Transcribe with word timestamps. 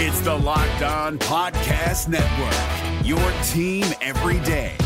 It's 0.00 0.20
the 0.20 0.32
Locked 0.32 0.82
On 0.82 1.18
Podcast 1.18 2.06
Network, 2.06 3.04
your 3.04 3.18
team 3.48 3.84
every 4.00 4.38
day. 4.46 4.76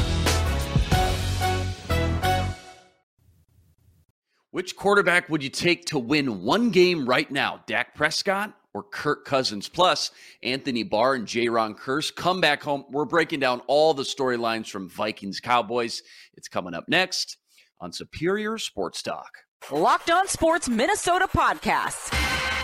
Which 4.52 4.74
quarterback 4.74 5.28
would 5.28 5.44
you 5.44 5.50
take 5.50 5.84
to 5.88 5.98
win 5.98 6.44
one 6.44 6.70
game 6.70 7.04
right 7.04 7.30
now? 7.30 7.62
Dak 7.66 7.94
Prescott 7.94 8.54
or 8.72 8.84
Kirk 8.84 9.26
Cousins? 9.26 9.68
Plus, 9.68 10.12
Anthony 10.42 10.82
Barr 10.82 11.16
and 11.16 11.26
Jayron 11.26 11.78
Kearse 11.78 12.14
come 12.14 12.40
back 12.40 12.62
home. 12.62 12.86
We're 12.90 13.04
breaking 13.04 13.40
down 13.40 13.60
all 13.66 13.92
the 13.92 14.04
storylines 14.04 14.70
from 14.70 14.88
Vikings 14.88 15.40
Cowboys. 15.40 16.02
It's 16.38 16.48
coming 16.48 16.72
up 16.72 16.88
next 16.88 17.36
on 17.82 17.92
Superior 17.92 18.56
Sports 18.56 19.02
Talk. 19.02 19.40
Locked 19.70 20.10
On 20.10 20.26
Sports 20.26 20.70
Minnesota 20.70 21.28
Podcasts. 21.28 22.61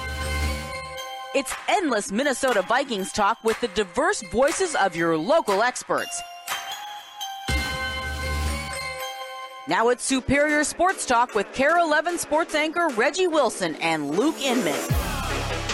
It's 1.35 1.55
endless 1.69 2.11
Minnesota 2.11 2.63
Vikings 2.63 3.13
talk 3.13 3.45
with 3.45 3.61
the 3.61 3.69
diverse 3.69 4.23
voices 4.33 4.75
of 4.75 4.97
your 4.97 5.15
local 5.15 5.63
experts. 5.63 6.23
Now 9.69 9.91
it's 9.91 10.03
Superior 10.03 10.65
Sports 10.65 11.05
Talk 11.05 11.35
with 11.35 11.53
KARE 11.53 11.77
11 11.81 12.17
sports 12.17 12.55
anchor 12.55 12.89
Reggie 12.97 13.27
Wilson 13.27 13.75
and 13.77 14.17
Luke 14.17 14.41
Inman. 14.41 14.81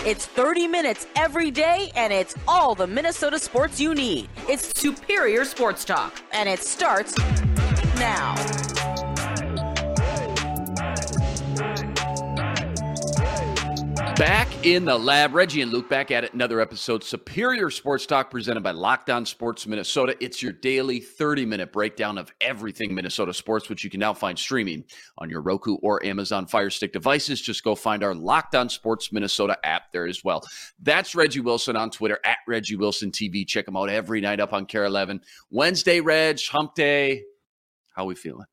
It's 0.04 0.26
30 0.26 0.66
minutes 0.66 1.06
every 1.14 1.52
day, 1.52 1.92
and 1.94 2.12
it's 2.12 2.34
all 2.48 2.74
the 2.74 2.88
Minnesota 2.88 3.38
sports 3.38 3.80
you 3.80 3.94
need. 3.94 4.28
It's 4.48 4.76
Superior 4.78 5.44
Sports 5.44 5.84
Talk, 5.84 6.20
and 6.32 6.48
it 6.48 6.64
starts 6.64 7.16
now. 7.94 8.34
Back 14.16 14.64
in 14.64 14.84
the 14.84 14.96
lab, 14.96 15.34
Reggie 15.34 15.62
and 15.62 15.72
Luke 15.72 15.88
back 15.88 16.12
at 16.12 16.22
it. 16.22 16.34
Another 16.34 16.60
episode, 16.60 17.02
Superior 17.02 17.68
Sports 17.68 18.06
Talk, 18.06 18.30
presented 18.30 18.62
by 18.62 18.70
Locked 18.70 19.10
On 19.10 19.26
Sports 19.26 19.66
Minnesota. 19.66 20.16
It's 20.20 20.40
your 20.40 20.52
daily 20.52 21.00
30 21.00 21.44
minute 21.44 21.72
breakdown 21.72 22.16
of 22.16 22.32
everything 22.40 22.94
Minnesota 22.94 23.34
sports, 23.34 23.68
which 23.68 23.82
you 23.82 23.90
can 23.90 23.98
now 23.98 24.14
find 24.14 24.38
streaming 24.38 24.84
on 25.18 25.30
your 25.30 25.40
Roku 25.40 25.78
or 25.82 26.04
Amazon 26.06 26.46
Fire 26.46 26.70
Stick 26.70 26.92
devices. 26.92 27.40
Just 27.40 27.64
go 27.64 27.74
find 27.74 28.04
our 28.04 28.14
Locked 28.14 28.54
On 28.54 28.68
Sports 28.68 29.10
Minnesota 29.10 29.58
app 29.64 29.90
there 29.90 30.06
as 30.06 30.22
well. 30.22 30.44
That's 30.80 31.16
Reggie 31.16 31.40
Wilson 31.40 31.74
on 31.74 31.90
Twitter 31.90 32.20
at 32.24 32.38
Reggie 32.46 32.76
Wilson 32.76 33.10
TV. 33.10 33.44
Check 33.44 33.66
him 33.66 33.76
out 33.76 33.90
every 33.90 34.20
night 34.20 34.38
up 34.38 34.52
on 34.52 34.66
KARE 34.66 34.84
11. 34.84 35.22
Wednesday, 35.50 36.00
Reg, 36.00 36.38
hump 36.46 36.76
day. 36.76 37.24
How 37.96 38.04
we 38.04 38.14
feeling? 38.14 38.46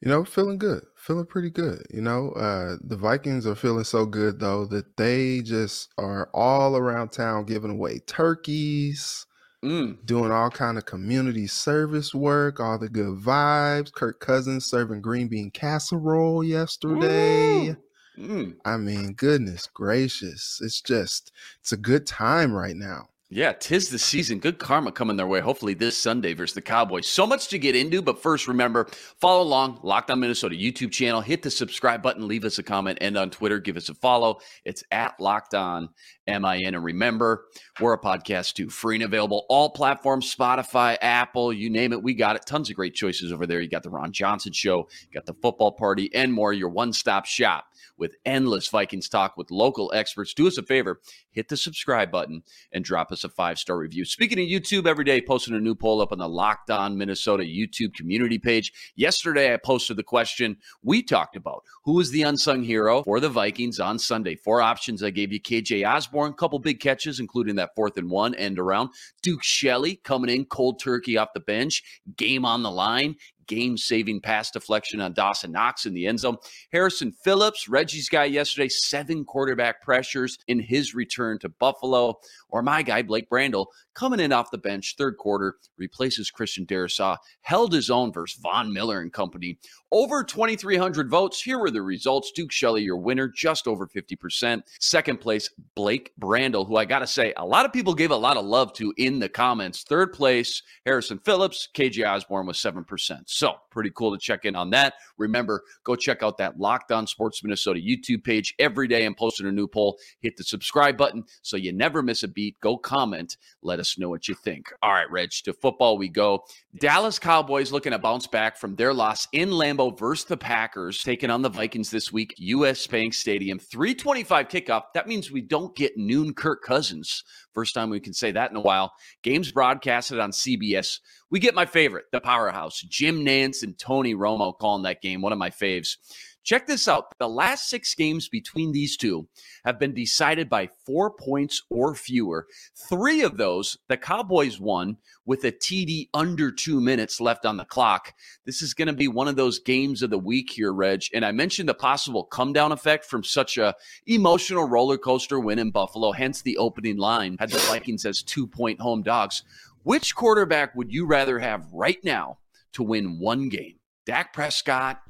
You 0.00 0.08
know, 0.08 0.24
feeling 0.24 0.56
good, 0.58 0.82
feeling 0.96 1.26
pretty 1.26 1.50
good. 1.50 1.86
You 1.92 2.00
know, 2.00 2.30
uh, 2.30 2.76
the 2.82 2.96
Vikings 2.96 3.46
are 3.46 3.54
feeling 3.54 3.84
so 3.84 4.06
good 4.06 4.40
though 4.40 4.64
that 4.66 4.96
they 4.96 5.42
just 5.42 5.90
are 5.98 6.30
all 6.32 6.76
around 6.76 7.10
town 7.10 7.44
giving 7.44 7.70
away 7.72 7.98
turkeys, 8.06 9.26
Mm. 9.62 9.98
doing 10.06 10.32
all 10.32 10.48
kind 10.48 10.78
of 10.78 10.86
community 10.86 11.46
service 11.46 12.14
work, 12.14 12.60
all 12.60 12.78
the 12.78 12.88
good 12.88 13.18
vibes. 13.18 13.92
Kirk 13.92 14.18
Cousins 14.18 14.64
serving 14.64 15.02
green 15.02 15.28
bean 15.28 15.50
casserole 15.50 16.42
yesterday. 16.42 17.76
Mm. 18.18 18.56
I 18.64 18.76
mean, 18.78 19.12
goodness 19.12 19.66
gracious, 19.66 20.60
it's 20.62 20.80
just 20.80 21.30
it's 21.60 21.72
a 21.72 21.76
good 21.76 22.06
time 22.06 22.52
right 22.54 22.74
now. 22.76 23.10
Yeah, 23.32 23.52
tis 23.52 23.90
the 23.90 23.98
season. 24.00 24.40
Good 24.40 24.58
karma 24.58 24.90
coming 24.90 25.16
their 25.16 25.26
way. 25.28 25.38
Hopefully 25.38 25.74
this 25.74 25.96
Sunday 25.96 26.32
versus 26.32 26.52
the 26.52 26.60
Cowboys. 26.60 27.06
So 27.06 27.28
much 27.28 27.46
to 27.50 27.60
get 27.60 27.76
into, 27.76 28.02
but 28.02 28.20
first 28.20 28.48
remember, 28.48 28.88
follow 29.20 29.44
along, 29.44 29.78
Locked 29.84 30.10
On 30.10 30.18
Minnesota 30.18 30.56
YouTube 30.56 30.90
channel. 30.90 31.20
Hit 31.20 31.42
the 31.42 31.50
subscribe 31.50 32.02
button, 32.02 32.26
leave 32.26 32.44
us 32.44 32.58
a 32.58 32.64
comment, 32.64 32.98
and 33.00 33.16
on 33.16 33.30
Twitter, 33.30 33.60
give 33.60 33.76
us 33.76 33.88
a 33.88 33.94
follow. 33.94 34.40
It's 34.64 34.82
at 34.90 35.20
Locked 35.20 35.54
On 35.54 35.90
MIN. 36.26 36.74
And 36.74 36.82
remember, 36.82 37.44
we're 37.80 37.92
a 37.92 38.00
podcast 38.00 38.54
too, 38.54 38.68
free 38.68 38.96
and 38.96 39.04
available. 39.04 39.46
All 39.48 39.70
platforms, 39.70 40.34
Spotify, 40.34 40.98
Apple, 41.00 41.52
you 41.52 41.70
name 41.70 41.92
it, 41.92 42.02
we 42.02 42.14
got 42.14 42.34
it. 42.34 42.44
Tons 42.46 42.68
of 42.68 42.74
great 42.74 42.94
choices 42.94 43.30
over 43.30 43.46
there. 43.46 43.60
You 43.60 43.68
got 43.68 43.84
the 43.84 43.90
Ron 43.90 44.10
Johnson 44.10 44.52
Show, 44.52 44.88
you 45.08 45.14
got 45.14 45.26
the 45.26 45.34
football 45.40 45.70
party, 45.70 46.10
and 46.12 46.32
more. 46.32 46.52
Your 46.52 46.68
one-stop 46.68 47.26
shop 47.26 47.66
with 47.96 48.16
endless 48.24 48.66
Vikings 48.68 49.08
talk 49.08 49.36
with 49.36 49.50
local 49.52 49.92
experts. 49.94 50.34
Do 50.34 50.48
us 50.48 50.58
a 50.58 50.62
favor, 50.62 51.00
hit 51.30 51.48
the 51.48 51.56
subscribe 51.56 52.10
button 52.10 52.42
and 52.72 52.84
drop 52.84 53.12
us 53.12 53.19
a 53.24 53.28
five 53.28 53.58
star 53.58 53.78
review. 53.78 54.04
Speaking 54.04 54.38
of 54.38 54.46
YouTube, 54.46 54.86
every 54.86 55.04
day 55.04 55.20
posting 55.20 55.54
a 55.54 55.60
new 55.60 55.74
poll 55.74 56.00
up 56.00 56.12
on 56.12 56.18
the 56.18 56.28
Locked 56.28 56.70
On 56.70 56.96
Minnesota 56.96 57.44
YouTube 57.44 57.94
community 57.94 58.38
page. 58.38 58.72
Yesterday, 58.96 59.52
I 59.52 59.56
posted 59.56 59.96
the 59.96 60.02
question 60.02 60.56
we 60.82 61.02
talked 61.02 61.36
about 61.36 61.64
who 61.84 62.00
is 62.00 62.10
the 62.10 62.22
unsung 62.22 62.62
hero 62.62 63.02
for 63.02 63.20
the 63.20 63.28
Vikings 63.28 63.80
on 63.80 63.98
Sunday? 63.98 64.36
Four 64.36 64.60
options 64.60 65.02
I 65.02 65.10
gave 65.10 65.32
you 65.32 65.40
KJ 65.40 65.88
Osborne, 65.88 66.32
couple 66.34 66.58
big 66.58 66.80
catches, 66.80 67.20
including 67.20 67.56
that 67.56 67.74
fourth 67.74 67.96
and 67.96 68.10
one 68.10 68.34
end 68.34 68.58
around. 68.58 68.90
Duke 69.22 69.42
Shelley 69.42 69.96
coming 69.96 70.34
in 70.34 70.44
cold 70.44 70.80
turkey 70.80 71.16
off 71.16 71.28
the 71.34 71.40
bench, 71.40 71.82
game 72.16 72.44
on 72.44 72.62
the 72.62 72.70
line 72.70 73.16
game 73.50 73.76
saving 73.76 74.20
pass 74.20 74.50
deflection 74.50 75.00
on 75.00 75.12
Dawson 75.12 75.50
Knox 75.50 75.84
in 75.84 75.92
the 75.92 76.06
end 76.06 76.20
zone. 76.20 76.36
Harrison 76.72 77.12
Phillips, 77.24 77.68
Reggie's 77.68 78.08
guy 78.08 78.24
yesterday, 78.24 78.68
seven 78.68 79.24
quarterback 79.24 79.82
pressures 79.82 80.38
in 80.46 80.60
his 80.60 80.94
return 80.94 81.38
to 81.40 81.48
Buffalo. 81.48 82.14
Or 82.48 82.62
my 82.62 82.82
guy, 82.82 83.02
Blake 83.02 83.28
Brandel, 83.28 83.66
coming 83.94 84.20
in 84.20 84.32
off 84.32 84.50
the 84.50 84.58
bench, 84.58 84.94
third 84.96 85.16
quarter, 85.16 85.56
replaces 85.76 86.30
Christian 86.30 86.64
Darrisaw, 86.64 87.16
held 87.42 87.72
his 87.72 87.90
own 87.90 88.12
versus 88.12 88.38
Von 88.40 88.72
Miller 88.72 89.00
and 89.00 89.12
company. 89.12 89.58
Over 89.92 90.22
2,300 90.22 91.10
votes. 91.10 91.42
Here 91.42 91.58
were 91.58 91.70
the 91.70 91.82
results. 91.82 92.30
Duke 92.32 92.52
Shelley, 92.52 92.82
your 92.82 92.96
winner, 92.96 93.26
just 93.28 93.66
over 93.66 93.88
50%. 93.88 94.62
Second 94.78 95.20
place, 95.20 95.50
Blake 95.74 96.12
Brandel, 96.20 96.66
who 96.66 96.76
I 96.76 96.84
got 96.84 97.00
to 97.00 97.06
say, 97.06 97.32
a 97.36 97.44
lot 97.44 97.66
of 97.66 97.72
people 97.72 97.94
gave 97.94 98.12
a 98.12 98.16
lot 98.16 98.36
of 98.36 98.44
love 98.44 98.72
to 98.74 98.94
in 98.96 99.18
the 99.18 99.28
comments. 99.28 99.82
Third 99.82 100.12
place, 100.12 100.62
Harrison 100.86 101.18
Phillips, 101.18 101.68
KJ 101.74 102.08
Osborne 102.08 102.46
was 102.46 102.58
7%. 102.58 103.22
So 103.40 103.54
pretty 103.70 103.90
cool 103.94 104.12
to 104.12 104.18
check 104.18 104.44
in 104.44 104.54
on 104.54 104.68
that. 104.68 104.92
Remember, 105.16 105.62
go 105.82 105.96
check 105.96 106.22
out 106.22 106.36
that 106.36 106.60
Locked 106.60 106.92
On 106.92 107.06
Sports 107.06 107.42
Minnesota 107.42 107.80
YouTube 107.80 108.22
page 108.22 108.54
every 108.58 108.86
day 108.86 109.06
and 109.06 109.16
posting 109.16 109.46
a 109.46 109.50
new 109.50 109.66
poll. 109.66 109.98
Hit 110.20 110.36
the 110.36 110.44
subscribe 110.44 110.98
button 110.98 111.24
so 111.40 111.56
you 111.56 111.72
never 111.72 112.02
miss 112.02 112.22
a 112.22 112.28
beat. 112.28 112.60
Go 112.60 112.76
comment. 112.76 113.38
Let 113.62 113.80
us 113.80 113.96
know 113.96 114.10
what 114.10 114.28
you 114.28 114.34
think. 114.34 114.66
All 114.82 114.92
right, 114.92 115.10
Reg, 115.10 115.30
to 115.44 115.54
football 115.54 115.96
we 115.96 116.10
go. 116.10 116.44
Dallas 116.80 117.18
Cowboys 117.18 117.72
looking 117.72 117.92
to 117.92 117.98
bounce 117.98 118.26
back 118.26 118.58
from 118.58 118.76
their 118.76 118.92
loss 118.92 119.26
in 119.32 119.48
Lambeau 119.48 119.98
versus 119.98 120.26
the 120.26 120.36
Packers, 120.36 121.02
taking 121.02 121.30
on 121.30 121.40
the 121.40 121.48
Vikings 121.48 121.90
this 121.90 122.12
week, 122.12 122.34
US 122.36 122.86
Bank 122.86 123.14
Stadium. 123.14 123.58
325 123.58 124.48
kickoff. 124.48 124.82
That 124.92 125.08
means 125.08 125.30
we 125.30 125.40
don't 125.40 125.74
get 125.74 125.96
noon 125.96 126.34
Kirk 126.34 126.62
Cousins. 126.62 127.24
First 127.54 127.74
time 127.74 127.88
we 127.88 128.00
can 128.00 128.12
say 128.12 128.32
that 128.32 128.50
in 128.50 128.56
a 128.56 128.60
while. 128.60 128.92
Games 129.22 129.50
broadcasted 129.50 130.18
on 130.18 130.30
CBS. 130.30 130.98
We 131.30 131.38
get 131.38 131.54
my 131.54 131.66
favorite, 131.66 132.06
the 132.10 132.20
powerhouse, 132.20 132.80
Jim 132.80 133.24
Nantz 133.24 133.62
and 133.62 133.78
Tony 133.78 134.14
Romo 134.16 134.56
calling 134.58 134.82
that 134.82 135.00
game, 135.00 135.22
one 135.22 135.32
of 135.32 135.38
my 135.38 135.50
faves. 135.50 135.96
Check 136.42 136.66
this 136.66 136.88
out. 136.88 137.12
The 137.18 137.28
last 137.28 137.68
six 137.68 137.94
games 137.94 138.28
between 138.28 138.72
these 138.72 138.96
two 138.96 139.28
have 139.64 139.78
been 139.78 139.92
decided 139.92 140.48
by 140.48 140.70
four 140.86 141.10
points 141.10 141.62
or 141.68 141.94
fewer. 141.94 142.46
Three 142.88 143.20
of 143.20 143.36
those, 143.36 143.76
the 143.88 143.98
Cowboys 143.98 144.58
won 144.58 144.96
with 145.26 145.44
a 145.44 145.52
TD 145.52 146.08
under 146.14 146.50
two 146.50 146.80
minutes 146.80 147.20
left 147.20 147.44
on 147.44 147.58
the 147.58 147.64
clock. 147.66 148.14
This 148.46 148.62
is 148.62 148.72
going 148.72 148.88
to 148.88 148.94
be 148.94 149.06
one 149.06 149.28
of 149.28 149.36
those 149.36 149.58
games 149.58 150.02
of 150.02 150.08
the 150.08 150.18
week 150.18 150.50
here, 150.50 150.72
Reg. 150.72 151.02
And 151.12 151.26
I 151.26 151.32
mentioned 151.32 151.68
the 151.68 151.74
possible 151.74 152.24
come 152.24 152.54
down 152.54 152.72
effect 152.72 153.04
from 153.04 153.22
such 153.22 153.58
a 153.58 153.74
emotional 154.06 154.64
roller 154.64 154.98
coaster 154.98 155.38
win 155.38 155.58
in 155.58 155.70
Buffalo, 155.70 156.10
hence 156.10 156.40
the 156.40 156.56
opening 156.56 156.96
line 156.96 157.36
had 157.38 157.50
the 157.50 157.58
Vikings 157.58 158.06
as 158.06 158.22
two 158.22 158.46
point 158.46 158.80
home 158.80 159.02
dogs. 159.02 159.42
Which 159.82 160.14
quarterback 160.14 160.74
would 160.74 160.92
you 160.92 161.06
rather 161.06 161.38
have 161.38 161.72
right 161.72 162.02
now 162.04 162.38
to 162.72 162.82
win 162.82 163.18
one 163.18 163.48
game? 163.48 163.76
Dak 164.04 164.32
Prescott 164.32 165.00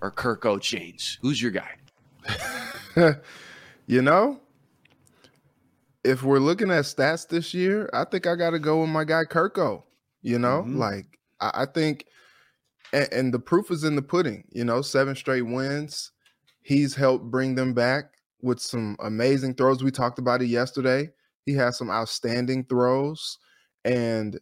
or 0.00 0.10
Kirko 0.12 0.60
Chains? 0.60 1.18
Who's 1.22 1.40
your 1.42 1.50
guy? 1.50 1.76
you 3.86 4.02
know, 4.02 4.40
if 6.04 6.22
we're 6.22 6.38
looking 6.38 6.70
at 6.70 6.84
stats 6.84 7.26
this 7.28 7.52
year, 7.54 7.88
I 7.92 8.04
think 8.04 8.26
I 8.26 8.36
got 8.36 8.50
to 8.50 8.58
go 8.58 8.80
with 8.80 8.90
my 8.90 9.04
guy 9.04 9.24
Kirko. 9.24 9.82
You 10.22 10.38
know, 10.38 10.64
Mhm. 10.66 10.76
like 10.76 11.18
I, 11.40 11.50
I 11.62 11.66
think, 11.66 12.06
and, 12.92 13.08
and 13.12 13.34
the 13.34 13.40
proof 13.40 13.70
is 13.72 13.82
in 13.82 13.96
the 13.96 14.02
pudding. 14.02 14.44
You 14.52 14.64
know, 14.64 14.82
seven 14.82 15.16
straight 15.16 15.42
wins. 15.42 16.12
He's 16.62 16.94
helped 16.94 17.24
bring 17.28 17.56
them 17.56 17.74
back 17.74 18.04
with 18.40 18.60
some 18.60 18.96
amazing 19.00 19.54
throws. 19.54 19.82
We 19.82 19.90
talked 19.90 20.20
about 20.20 20.42
it 20.42 20.46
yesterday. 20.46 21.10
He 21.44 21.54
has 21.54 21.76
some 21.76 21.90
outstanding 21.90 22.64
throws, 22.66 23.38
and 23.84 24.38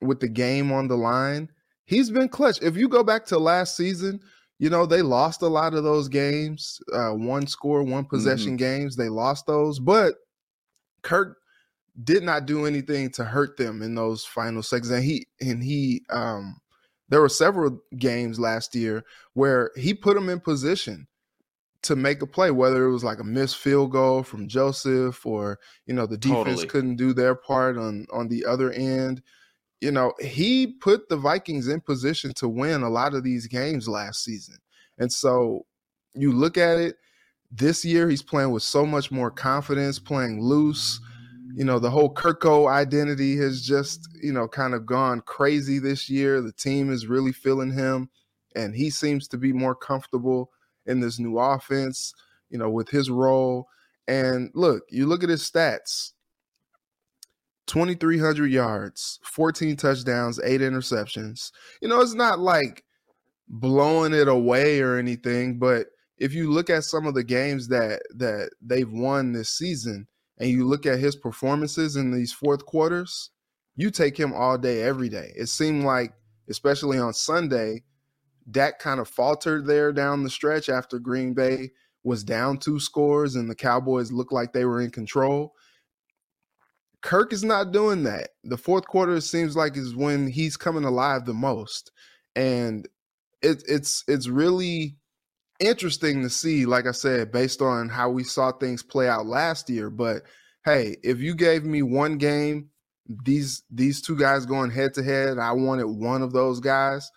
with 0.00 0.20
the 0.20 0.28
game 0.28 0.72
on 0.72 0.88
the 0.88 0.96
line, 0.96 1.50
he's 1.84 2.10
been 2.10 2.28
clutch. 2.28 2.60
If 2.62 2.76
you 2.76 2.88
go 2.88 3.02
back 3.02 3.24
to 3.26 3.38
last 3.38 3.76
season, 3.76 4.20
you 4.58 4.70
know 4.70 4.86
they 4.86 5.02
lost 5.02 5.42
a 5.42 5.48
lot 5.48 5.74
of 5.74 5.84
those 5.84 6.08
games, 6.08 6.80
uh, 6.92 7.10
one 7.10 7.46
score, 7.46 7.82
one 7.82 8.04
possession 8.04 8.56
games. 8.56 8.96
They 8.96 9.08
lost 9.08 9.46
those, 9.46 9.78
but 9.78 10.14
Kirk 11.02 11.38
did 12.04 12.22
not 12.22 12.46
do 12.46 12.66
anything 12.66 13.10
to 13.10 13.24
hurt 13.24 13.56
them 13.56 13.82
in 13.82 13.94
those 13.94 14.24
final 14.24 14.62
seconds. 14.62 14.90
And 14.90 15.04
he 15.04 15.26
and 15.40 15.62
he 15.62 16.04
um 16.10 16.60
there 17.08 17.20
were 17.20 17.28
several 17.28 17.80
games 17.96 18.38
last 18.40 18.74
year 18.74 19.04
where 19.34 19.70
he 19.76 19.94
put 19.94 20.14
them 20.14 20.28
in 20.28 20.40
position 20.40 21.06
to 21.86 21.96
make 21.96 22.22
a 22.22 22.26
play, 22.26 22.50
whether 22.50 22.84
it 22.84 22.92
was 22.92 23.04
like 23.04 23.20
a 23.20 23.24
missed 23.24 23.58
field 23.58 23.92
goal 23.92 24.22
from 24.22 24.48
Joseph 24.48 25.24
or 25.24 25.58
you 25.86 25.94
know 25.94 26.06
the 26.06 26.18
defense 26.18 26.46
Totally. 26.46 26.66
couldn't 26.66 26.96
do 26.96 27.12
their 27.12 27.34
part 27.34 27.78
on 27.78 28.06
on 28.12 28.28
the 28.28 28.44
other 28.44 28.70
end. 28.72 29.22
You 29.80 29.92
know, 29.92 30.12
he 30.20 30.66
put 30.66 31.08
the 31.08 31.16
Vikings 31.16 31.68
in 31.68 31.80
position 31.80 32.32
to 32.34 32.48
win 32.48 32.82
a 32.82 32.88
lot 32.88 33.14
of 33.14 33.22
these 33.22 33.46
games 33.46 33.88
last 33.88 34.24
season. 34.24 34.56
And 34.98 35.12
so 35.12 35.66
you 36.14 36.32
look 36.32 36.56
at 36.56 36.78
it 36.78 36.96
this 37.50 37.84
year, 37.84 38.08
he's 38.08 38.22
playing 38.22 38.50
with 38.50 38.62
so 38.62 38.86
much 38.86 39.10
more 39.10 39.30
confidence, 39.30 39.98
playing 39.98 40.42
loose. 40.42 40.98
You 41.54 41.64
know, 41.64 41.78
the 41.78 41.90
whole 41.90 42.12
Kirko 42.12 42.70
identity 42.70 43.36
has 43.36 43.62
just, 43.62 44.08
you 44.22 44.32
know, 44.32 44.48
kind 44.48 44.74
of 44.74 44.86
gone 44.86 45.20
crazy 45.20 45.78
this 45.78 46.08
year. 46.08 46.40
The 46.40 46.52
team 46.52 46.90
is 46.90 47.06
really 47.06 47.32
feeling 47.32 47.70
him, 47.70 48.10
and 48.54 48.74
he 48.74 48.90
seems 48.90 49.28
to 49.28 49.38
be 49.38 49.52
more 49.52 49.74
comfortable 49.74 50.50
in 50.86 51.00
this 51.00 51.18
new 51.18 51.38
offense, 51.38 52.14
you 52.50 52.58
know, 52.58 52.70
with 52.70 52.88
his 52.88 53.10
role. 53.10 53.68
And 54.08 54.50
look, 54.54 54.84
you 54.90 55.06
look 55.06 55.22
at 55.22 55.28
his 55.28 55.48
stats 55.48 56.12
2,300 57.66 58.50
yards, 58.50 59.18
14 59.24 59.76
touchdowns, 59.76 60.40
eight 60.44 60.60
interceptions. 60.60 61.50
You 61.82 61.88
know, 61.88 62.00
it's 62.00 62.14
not 62.14 62.38
like 62.38 62.84
blowing 63.48 64.12
it 64.12 64.28
away 64.28 64.80
or 64.80 64.96
anything, 64.96 65.58
but 65.58 65.88
if 66.18 66.32
you 66.32 66.50
look 66.50 66.70
at 66.70 66.84
some 66.84 67.06
of 67.06 67.14
the 67.14 67.24
games 67.24 67.68
that 67.68 68.02
that 68.14 68.50
they've 68.62 68.90
won 68.90 69.32
this 69.32 69.50
season 69.50 70.06
and 70.38 70.50
you 70.50 70.66
look 70.66 70.86
at 70.86 70.98
his 70.98 71.16
performances 71.16 71.96
in 71.96 72.10
these 72.10 72.32
fourth 72.32 72.64
quarters, 72.64 73.30
you 73.74 73.90
take 73.90 74.18
him 74.18 74.32
all 74.32 74.56
day 74.56 74.82
every 74.82 75.08
day. 75.08 75.32
It 75.36 75.48
seemed 75.48 75.84
like 75.84 76.14
especially 76.48 76.98
on 76.98 77.12
Sunday, 77.12 77.82
Dak 78.50 78.78
kind 78.78 79.00
of 79.00 79.08
faltered 79.08 79.66
there 79.66 79.92
down 79.92 80.22
the 80.22 80.30
stretch 80.30 80.68
after 80.68 80.98
Green 80.98 81.34
Bay 81.34 81.70
was 82.04 82.22
down 82.22 82.58
two 82.58 82.78
scores 82.78 83.34
and 83.34 83.50
the 83.50 83.54
Cowboys 83.54 84.12
looked 84.12 84.32
like 84.32 84.52
they 84.52 84.64
were 84.64 84.80
in 84.80 84.90
control. 84.90 85.54
Kirk 87.02 87.32
is 87.32 87.44
not 87.44 87.72
doing 87.72 88.04
that. 88.04 88.30
The 88.44 88.56
fourth 88.56 88.86
quarter 88.86 89.20
seems 89.20 89.56
like 89.56 89.76
is 89.76 89.94
when 89.94 90.28
he's 90.28 90.56
coming 90.56 90.84
alive 90.84 91.24
the 91.24 91.34
most. 91.34 91.90
And 92.34 92.88
it, 93.42 93.62
it's 93.66 94.04
it's 94.08 94.28
really 94.28 94.96
interesting 95.60 96.22
to 96.22 96.30
see, 96.30 96.66
like 96.66 96.86
I 96.86 96.92
said, 96.92 97.32
based 97.32 97.62
on 97.62 97.88
how 97.88 98.10
we 98.10 98.24
saw 98.24 98.52
things 98.52 98.82
play 98.82 99.08
out 99.08 99.26
last 99.26 99.68
year. 99.68 99.90
But 99.90 100.22
hey, 100.64 100.96
if 101.02 101.18
you 101.18 101.34
gave 101.34 101.64
me 101.64 101.82
one 101.82 102.18
game, 102.18 102.70
these 103.24 103.62
these 103.70 104.00
two 104.00 104.16
guys 104.16 104.46
going 104.46 104.70
head 104.70 104.94
to 104.94 105.02
head, 105.02 105.38
I 105.38 105.52
wanted 105.52 105.86
one 105.86 106.22
of 106.22 106.32
those 106.32 106.60
guys. 106.60 107.10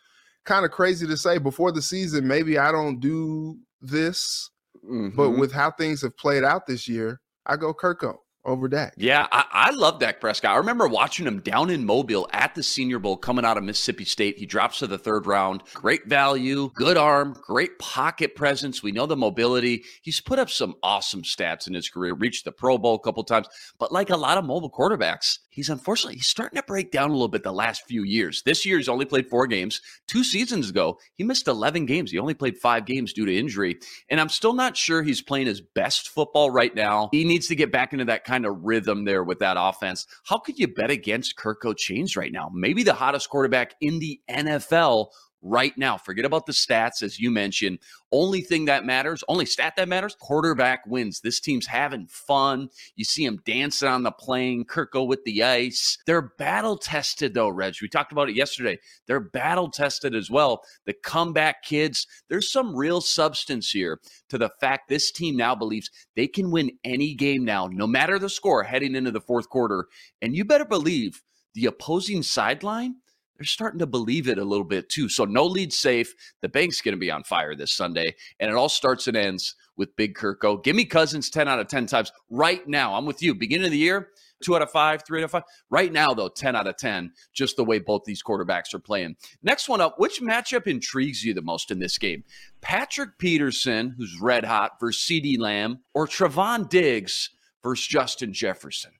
Kind 0.50 0.66
of 0.66 0.72
crazy 0.72 1.06
to 1.06 1.16
say 1.16 1.38
before 1.38 1.72
the 1.72 1.81
season, 1.81 2.28
maybe 2.28 2.57
I 2.57 2.72
don't 2.72 3.00
do 3.00 3.60
this, 3.81 4.50
but 4.81 4.90
Mhm. 4.90 5.38
with 5.38 5.51
how 5.51 5.69
things 5.69 6.01
have 6.01 6.18
played 6.18 6.44
out 6.44 6.66
this 6.66 6.88
year, 6.88 7.22
I 7.46 7.56
go 7.56 7.72
Kirko 7.72 8.16
over 8.46 8.68
Dak. 8.68 8.96
Yeah, 8.98 9.28
I, 9.31 9.46
I 9.51 9.72
love 9.72 10.00
Dak 10.00 10.19
Prescott. 10.19 10.56
I 10.56 10.57
remember 10.57 10.88
watching 10.88 11.28
him 11.28 11.40
down 11.42 11.69
in 11.69 11.86
Mobile 11.86 12.28
at 12.34 12.56
the 12.56 12.63
Senior 12.63 12.98
Bowl 12.98 13.16
coming 13.16 13.46
out 13.46 13.57
of 13.57 13.63
Mississippi 13.63 14.06
State. 14.06 14.40
He 14.40 14.48
drops 14.48 14.80
to 14.80 14.88
the 14.88 14.98
third 14.98 15.28
round. 15.28 15.62
Great 15.75 16.07
value, 16.07 16.72
good 16.74 16.98
arm, 16.98 17.36
great 17.45 17.78
pocket 17.78 18.36
presence. 18.36 18.81
We 18.81 18.92
know 18.92 19.06
the 19.06 19.16
mobility. 19.16 19.84
He's 20.02 20.19
put 20.19 20.40
up 20.40 20.50
some 20.50 20.74
awesome 20.81 21.22
stats 21.22 21.68
in 21.68 21.75
his 21.75 21.90
career, 21.90 22.16
reached 22.16 22.45
the 22.45 22.52
Pro 22.52 22.80
Bowl 22.80 22.95
a 22.95 23.00
couple 23.00 23.24
times. 23.24 23.48
But 23.78 23.92
like 23.92 24.10
a 24.10 24.18
lot 24.18 24.40
of 24.40 24.45
mobile 24.45 24.72
quarterbacks, 24.72 25.38
he's 25.60 25.70
unfortunately 25.70 26.16
he's 26.16 26.28
starting 26.28 26.56
to 26.56 26.64
break 26.64 26.90
down 26.90 27.10
a 27.10 27.14
little 27.14 27.28
bit 27.28 27.44
the 27.44 27.52
last 27.52 27.84
few 27.86 28.04
years. 28.04 28.42
This 28.44 28.66
year 28.66 28.78
he's 28.78 28.88
only 28.88 29.04
played 29.04 29.30
four 29.30 29.46
games. 29.46 29.82
Two 30.08 30.24
seasons 30.24 30.70
ago, 30.70 30.98
he 31.16 31.26
missed 31.26 31.50
11 31.50 31.86
games. 31.86 32.12
He 32.12 32.18
only 32.18 32.34
played 32.34 32.58
five 32.58 32.86
games 32.86 33.12
due 33.12 33.26
to 33.26 33.38
injury. 33.38 33.78
And 34.10 34.22
I'm 34.22 34.30
still 34.30 34.54
not 34.54 34.78
sure 34.78 35.04
he's 35.04 35.22
playing 35.22 35.48
his 35.48 35.60
best 35.60 36.08
football 36.08 36.50
right 36.50 36.74
now. 36.74 37.10
He 37.12 37.26
needs 37.26 37.48
to 37.48 37.56
get 37.56 37.74
back 37.74 37.92
into 37.92 38.06
that 38.06 38.24
kind 38.24 38.46
of 38.46 38.64
rhythm 38.64 39.04
there 39.04 39.22
with 39.22 39.40
that 39.40 39.58
offense. 39.60 40.08
How 40.24 40.38
could 40.38 40.58
you 40.58 40.70
bet 40.70 40.92
against 40.92 41.36
Kirko 41.36 41.76
Chains 41.76 42.16
right 42.16 42.32
now? 42.32 42.50
Maybe 42.54 42.84
the 42.84 42.94
hottest 42.94 43.30
quarterback 43.30 43.76
in 43.82 44.00
the 44.00 44.22
NFL 44.30 45.08
right 45.42 45.78
now. 45.78 45.98
Forget 45.98 46.26
about 46.26 46.46
the 46.46 46.52
stats, 46.52 47.02
as 47.02 47.20
you 47.20 47.32
mentioned. 47.32 47.80
Only 48.12 48.42
thing 48.42 48.66
that 48.66 48.86
matters, 48.86 49.24
only 49.28 49.46
stat 49.46 49.74
that 49.78 49.88
matters, 49.88 50.16
quarterback 50.20 50.86
wins. 50.88 51.22
This 51.22 51.40
team's 51.40 51.68
having 51.68 52.08
fun. 52.08 52.70
You 52.96 53.06
see 53.06 53.26
them 53.26 53.40
dancing 53.46 53.88
on 53.88 54.04
the 54.04 54.12
plane, 54.12 54.66
Kirko 54.66 55.08
with 55.08 55.24
the 55.24 55.44
ice. 55.44 55.98
They're 56.06 56.34
battle 56.38 56.78
tested, 56.78 57.34
though, 57.34 57.50
Reg. 57.50 57.76
We 57.82 57.88
talked 57.88 58.12
about 58.12 58.30
it 58.30 58.36
yesterday. 58.36 58.80
They're 59.08 59.20
battle 59.20 59.70
tested 59.70 60.16
as 60.16 60.32
well. 60.32 60.64
The 60.86 60.94
comeback 60.94 61.64
kids, 61.64 62.08
there's 62.30 62.52
some 62.52 62.76
real 62.76 63.02
substance 63.02 63.70
here 63.70 64.00
to 64.30 64.38
the 64.38 64.50
fact 64.60 64.90
this 64.90 65.12
team 65.12 65.38
now 65.38 65.56
believes 65.56 65.92
they 66.16 66.28
can 66.28 66.52
win 66.52 66.72
any 66.84 67.14
game 67.14 67.46
now, 67.46 67.68
no 67.68 67.88
matter 67.88 68.18
the 68.18 68.30
score 68.30 68.64
heading 68.64 68.96
into 68.96 69.12
the 69.12 69.22
fourth 69.22 69.50
quarter. 69.50 69.88
And 70.22 70.36
you 70.36 70.46
better 70.46 70.66
believe 70.66 71.22
the 71.54 71.66
opposing 71.66 72.24
sideline 72.24 72.96
they're 73.40 73.46
starting 73.46 73.80
to 73.80 73.88
believe 73.88 74.28
it 74.28 74.38
a 74.38 74.44
little 74.44 74.66
bit 74.66 74.90
too. 74.90 75.08
So 75.08 75.24
no 75.24 75.46
lead 75.46 75.72
safe. 75.72 76.14
The 76.42 76.50
bank's 76.50 76.82
going 76.82 76.94
to 76.94 77.00
be 77.00 77.10
on 77.10 77.24
fire 77.24 77.56
this 77.56 77.72
Sunday, 77.72 78.16
and 78.38 78.52
it 78.52 78.56
all 78.56 78.68
starts 78.68 79.08
and 79.08 79.16
ends 79.16 79.56
with 79.78 79.96
Big 79.96 80.14
Kirko. 80.14 80.62
Give 80.62 80.76
me 80.76 80.84
Cousins 80.84 81.30
ten 81.30 81.48
out 81.48 81.60
of 81.60 81.70
ten 81.70 81.86
times 81.86 82.12
right 82.30 82.68
now. 82.68 82.96
I'm 82.96 83.06
with 83.06 83.24
you. 83.24 83.34
Beginning 83.34 83.68
of 83.68 83.72
the 83.72 83.78
year, 83.78 84.10
two 84.44 84.58
out 84.58 84.62
of 84.62 84.72
five, 84.72 85.04
three 85.08 85.22
out 85.22 85.24
of 85.24 85.32
five. 85.32 85.44
Right 85.70 85.90
now, 85.90 86.14
though, 86.14 86.28
ten 86.28 86.54
out 86.54 86.68
of 86.68 86.76
ten. 86.76 87.14
Just 87.32 87.56
the 87.56 87.64
way 87.64 87.80
both 87.80 88.04
these 88.04 88.22
quarterbacks 88.22 88.74
are 88.74 88.80
playing. 88.80 89.16
Next 89.42 89.70
one 89.70 89.80
up. 89.80 89.96
Which 89.98 90.22
matchup 90.22 90.68
intrigues 90.68 91.24
you 91.24 91.34
the 91.34 91.42
most 91.42 91.72
in 91.72 91.80
this 91.80 91.98
game? 91.98 92.26
Patrick 92.60 93.18
Peterson, 93.20 93.96
who's 93.98 94.20
red 94.20 94.44
hot, 94.44 94.74
versus 94.82 95.02
CeeDee 95.02 95.40
Lamb, 95.40 95.80
or 95.94 96.08
Trevon 96.08 96.70
Diggs 96.70 97.30
versus 97.64 97.88
Justin 97.88 98.34
Jefferson? 98.34 98.92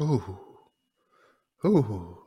Ooh. 0.00 0.38
Ooh. 1.64 2.18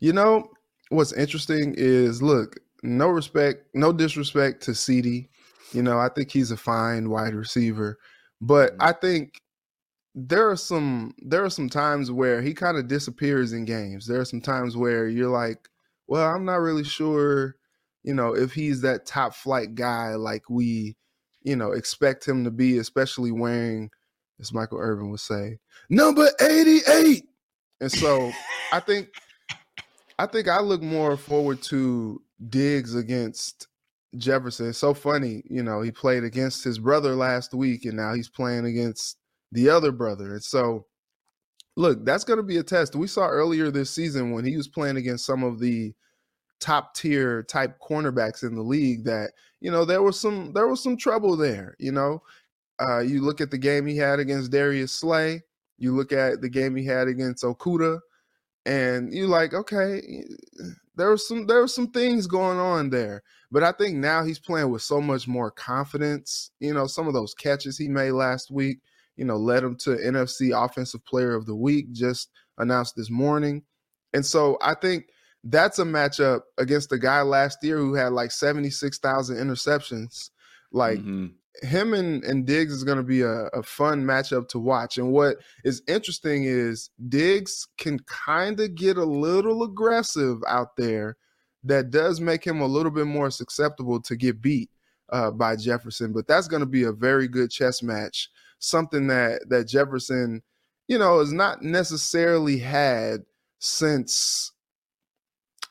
You 0.00 0.12
know, 0.12 0.50
what's 0.90 1.12
interesting 1.12 1.74
is 1.76 2.22
look, 2.22 2.56
no 2.82 3.08
respect, 3.08 3.64
no 3.74 3.92
disrespect 3.92 4.62
to 4.64 4.72
CeeDee. 4.72 5.28
You 5.72 5.82
know, 5.82 5.98
I 5.98 6.08
think 6.08 6.30
he's 6.30 6.50
a 6.50 6.56
fine 6.56 7.10
wide 7.10 7.34
receiver, 7.34 7.98
but 8.40 8.72
Mhm. 8.74 8.76
I 8.80 8.92
think 8.92 9.40
there 10.14 10.48
are 10.48 10.56
some 10.56 11.14
there 11.18 11.44
are 11.44 11.50
some 11.50 11.68
times 11.68 12.10
where 12.10 12.40
he 12.42 12.54
kind 12.54 12.76
of 12.78 12.88
disappears 12.88 13.52
in 13.52 13.64
games. 13.64 14.06
There 14.06 14.20
are 14.20 14.24
some 14.24 14.40
times 14.40 14.76
where 14.76 15.08
you're 15.08 15.30
like, 15.30 15.68
well, 16.06 16.28
I'm 16.28 16.44
not 16.44 16.56
really 16.60 16.84
sure, 16.84 17.56
you 18.04 18.14
know, 18.14 18.34
if 18.34 18.52
he's 18.52 18.80
that 18.82 19.06
top 19.06 19.34
flight 19.34 19.74
guy 19.74 20.14
like 20.14 20.48
we, 20.48 20.96
you 21.42 21.56
know, 21.56 21.72
expect 21.72 22.26
him 22.28 22.44
to 22.44 22.50
be, 22.50 22.78
especially 22.78 23.32
wearing, 23.32 23.90
as 24.40 24.52
Michael 24.52 24.78
Irvin 24.78 25.10
would 25.10 25.20
say, 25.20 25.58
number 25.90 26.28
88. 26.40 27.24
And 27.80 27.90
so 27.90 28.30
I 28.72 28.80
think 28.80 29.08
I 30.18 30.26
think 30.26 30.48
I 30.48 30.60
look 30.60 30.82
more 30.82 31.16
forward 31.16 31.62
to 31.62 32.22
Diggs 32.48 32.94
against 32.94 33.68
Jefferson. 34.16 34.68
It's 34.68 34.78
so 34.78 34.94
funny, 34.94 35.42
you 35.48 35.62
know, 35.62 35.82
he 35.82 35.90
played 35.90 36.24
against 36.24 36.62
his 36.62 36.78
brother 36.78 37.14
last 37.14 37.52
week 37.52 37.84
and 37.84 37.96
now 37.96 38.14
he's 38.14 38.28
playing 38.28 38.66
against 38.66 39.18
the 39.52 39.68
other 39.68 39.92
brother. 39.92 40.34
And 40.34 40.42
so 40.42 40.86
look, 41.76 42.04
that's 42.04 42.24
going 42.24 42.36
to 42.38 42.44
be 42.44 42.58
a 42.58 42.62
test. 42.62 42.94
We 42.94 43.06
saw 43.06 43.26
earlier 43.26 43.70
this 43.70 43.90
season 43.90 44.32
when 44.32 44.44
he 44.44 44.56
was 44.56 44.68
playing 44.68 44.96
against 44.96 45.26
some 45.26 45.42
of 45.42 45.58
the 45.58 45.92
top 46.60 46.94
tier 46.94 47.42
type 47.42 47.78
cornerbacks 47.80 48.42
in 48.42 48.54
the 48.54 48.62
league 48.62 49.04
that, 49.04 49.32
you 49.60 49.70
know, 49.70 49.84
there 49.84 50.02
was 50.02 50.18
some 50.18 50.52
there 50.52 50.68
was 50.68 50.82
some 50.82 50.96
trouble 50.96 51.36
there, 51.36 51.74
you 51.78 51.92
know. 51.92 52.22
Uh, 52.80 52.98
you 52.98 53.22
look 53.22 53.40
at 53.40 53.50
the 53.50 53.58
game 53.58 53.86
he 53.86 53.96
had 53.96 54.18
against 54.18 54.50
Darius 54.50 54.92
Slay, 54.92 55.42
you 55.78 55.94
look 55.94 56.12
at 56.12 56.40
the 56.40 56.48
game 56.48 56.74
he 56.74 56.84
had 56.84 57.06
against 57.06 57.44
Okudah, 57.44 58.00
and 58.66 59.12
you 59.12 59.26
like, 59.26 59.52
okay, 59.54 60.24
there 60.96 61.10
was 61.10 61.26
some 61.26 61.46
there 61.46 61.60
were 61.60 61.68
some 61.68 61.88
things 61.90 62.26
going 62.26 62.58
on 62.58 62.90
there. 62.90 63.22
But 63.50 63.62
I 63.62 63.72
think 63.72 63.96
now 63.96 64.24
he's 64.24 64.38
playing 64.38 64.70
with 64.70 64.82
so 64.82 65.00
much 65.00 65.28
more 65.28 65.50
confidence. 65.50 66.50
You 66.60 66.74
know, 66.74 66.86
some 66.86 67.06
of 67.06 67.14
those 67.14 67.34
catches 67.34 67.78
he 67.78 67.88
made 67.88 68.12
last 68.12 68.50
week, 68.50 68.78
you 69.16 69.24
know, 69.24 69.36
led 69.36 69.62
him 69.62 69.76
to 69.76 69.90
NFC 69.90 70.52
Offensive 70.52 71.04
Player 71.04 71.34
of 71.34 71.46
the 71.46 71.54
Week, 71.54 71.92
just 71.92 72.30
announced 72.58 72.96
this 72.96 73.10
morning. 73.10 73.62
And 74.12 74.24
so 74.24 74.58
I 74.60 74.74
think 74.74 75.08
that's 75.44 75.78
a 75.78 75.84
matchup 75.84 76.40
against 76.58 76.88
the 76.88 76.98
guy 76.98 77.20
last 77.22 77.58
year 77.62 77.76
who 77.76 77.94
had 77.94 78.12
like 78.12 78.30
76,000 78.30 79.36
interceptions. 79.36 80.30
Like 80.72 80.98
Mhm. 81.00 81.34
Him 81.62 81.94
and, 81.94 82.24
and 82.24 82.46
Diggs 82.46 82.72
is 82.72 82.84
going 82.84 82.98
to 82.98 83.04
be 83.04 83.22
a, 83.22 83.46
a 83.48 83.62
fun 83.62 84.04
matchup 84.04 84.48
to 84.48 84.58
watch. 84.58 84.98
And 84.98 85.12
what 85.12 85.36
is 85.64 85.82
interesting 85.86 86.44
is 86.44 86.90
Diggs 87.08 87.68
can 87.78 87.98
kind 88.00 88.58
of 88.60 88.74
get 88.74 88.96
a 88.96 89.04
little 89.04 89.62
aggressive 89.62 90.38
out 90.48 90.76
there. 90.76 91.16
That 91.62 91.90
does 91.90 92.20
make 92.20 92.44
him 92.44 92.60
a 92.60 92.66
little 92.66 92.90
bit 92.90 93.06
more 93.06 93.30
susceptible 93.30 94.00
to 94.02 94.16
get 94.16 94.42
beat 94.42 94.68
uh, 95.10 95.30
by 95.30 95.56
Jefferson. 95.56 96.12
But 96.12 96.26
that's 96.26 96.48
going 96.48 96.60
to 96.60 96.66
be 96.66 96.82
a 96.82 96.92
very 96.92 97.28
good 97.28 97.50
chess 97.50 97.82
match. 97.82 98.28
Something 98.58 99.06
that 99.08 99.48
that 99.48 99.68
Jefferson, 99.68 100.42
you 100.88 100.98
know, 100.98 101.20
has 101.20 101.32
not 101.32 101.62
necessarily 101.62 102.58
had 102.58 103.22
since 103.60 104.52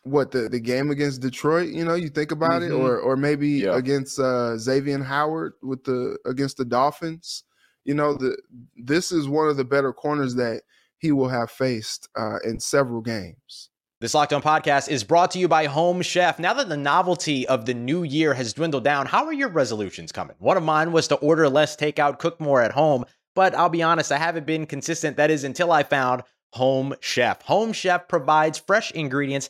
what 0.04 0.32
the, 0.32 0.50
the 0.50 0.60
game 0.60 0.92
against 0.92 1.22
Detroit, 1.22 1.70
you 1.70 1.84
know, 1.84 1.96
you 1.96 2.10
think 2.10 2.32
about 2.32 2.62
mm-hmm. 2.62 2.74
it, 2.74 2.76
or 2.76 3.00
or 3.00 3.16
maybe 3.16 3.50
yeah. 3.50 3.76
against 3.76 4.20
uh, 4.20 4.58
Xavier 4.58 5.02
Howard 5.02 5.54
with 5.62 5.84
the 5.84 6.18
against 6.26 6.58
the 6.58 6.66
Dolphins. 6.66 7.44
You 7.86 7.96
know, 7.96 8.14
the 8.14 8.38
this 8.76 9.12
is 9.12 9.28
one 9.28 9.50
of 9.50 9.58
the 9.58 9.66
better 9.66 9.94
corners 9.94 10.36
that 10.36 10.64
he 10.98 11.12
will 11.12 11.30
have 11.30 11.52
faced 11.52 12.10
uh, 12.18 12.40
in 12.46 12.60
several 12.60 13.02
games. 13.02 13.70
This 14.02 14.14
Locked 14.14 14.34
On 14.34 14.42
podcast 14.42 14.90
is 14.90 15.06
brought 15.06 15.32
to 15.32 15.40
you 15.40 15.48
by 15.48 15.66
Home 15.66 16.02
Chef. 16.02 16.38
Now 16.38 16.54
that 16.56 16.68
the 16.68 16.76
novelty 16.76 17.48
of 17.48 17.66
the 17.66 17.74
new 17.74 18.04
year 18.04 18.34
has 18.34 18.52
dwindled 18.52 18.84
down, 18.84 19.06
how 19.06 19.26
are 19.26 19.34
your 19.34 19.48
resolutions 19.48 20.12
coming? 20.12 20.36
One 20.40 20.58
of 20.58 20.64
mine 20.64 20.92
was 20.92 21.08
to 21.08 21.16
order 21.16 21.48
less 21.48 21.78
takeout, 21.78 22.20
cook 22.20 22.42
more 22.42 22.62
at 22.62 22.74
home. 22.74 23.06
But 23.34 23.56
I'll 23.56 23.70
be 23.70 23.82
honest, 23.82 24.12
I 24.12 24.18
haven't 24.18 24.46
been 24.46 24.66
consistent. 24.66 25.16
That 25.16 25.32
is 25.32 25.46
until 25.46 25.72
I 25.72 25.84
found 25.84 26.24
Home 26.52 26.96
Chef. 27.00 27.42
Home 27.44 27.72
Chef 27.72 28.10
provides 28.10 28.60
fresh 28.60 28.92
ingredients 28.92 29.50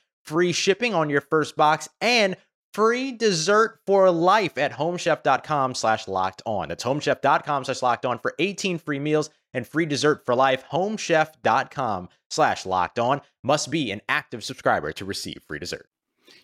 free 0.25 0.51
shipping 0.51 0.93
on 0.93 1.09
your 1.09 1.21
first 1.21 1.55
box 1.55 1.89
and 1.99 2.35
free 2.73 3.11
dessert 3.11 3.79
for 3.85 4.09
life 4.11 4.57
at 4.57 4.71
homechef.com 4.71 5.75
slash 5.75 6.07
locked 6.07 6.41
on. 6.45 6.69
That's 6.69 6.83
homechef.com 6.83 7.65
slash 7.65 7.81
locked 7.81 8.05
on 8.05 8.19
for 8.19 8.33
18 8.39 8.77
free 8.77 8.99
meals 8.99 9.29
and 9.53 9.67
free 9.67 9.85
dessert 9.85 10.25
for 10.25 10.35
life. 10.35 10.63
Homechef.com 10.71 12.09
slash 12.29 12.65
locked 12.65 12.99
on 12.99 13.21
must 13.43 13.69
be 13.69 13.91
an 13.91 14.01
active 14.07 14.43
subscriber 14.43 14.91
to 14.93 15.05
receive 15.05 15.41
free 15.47 15.59
dessert. 15.59 15.87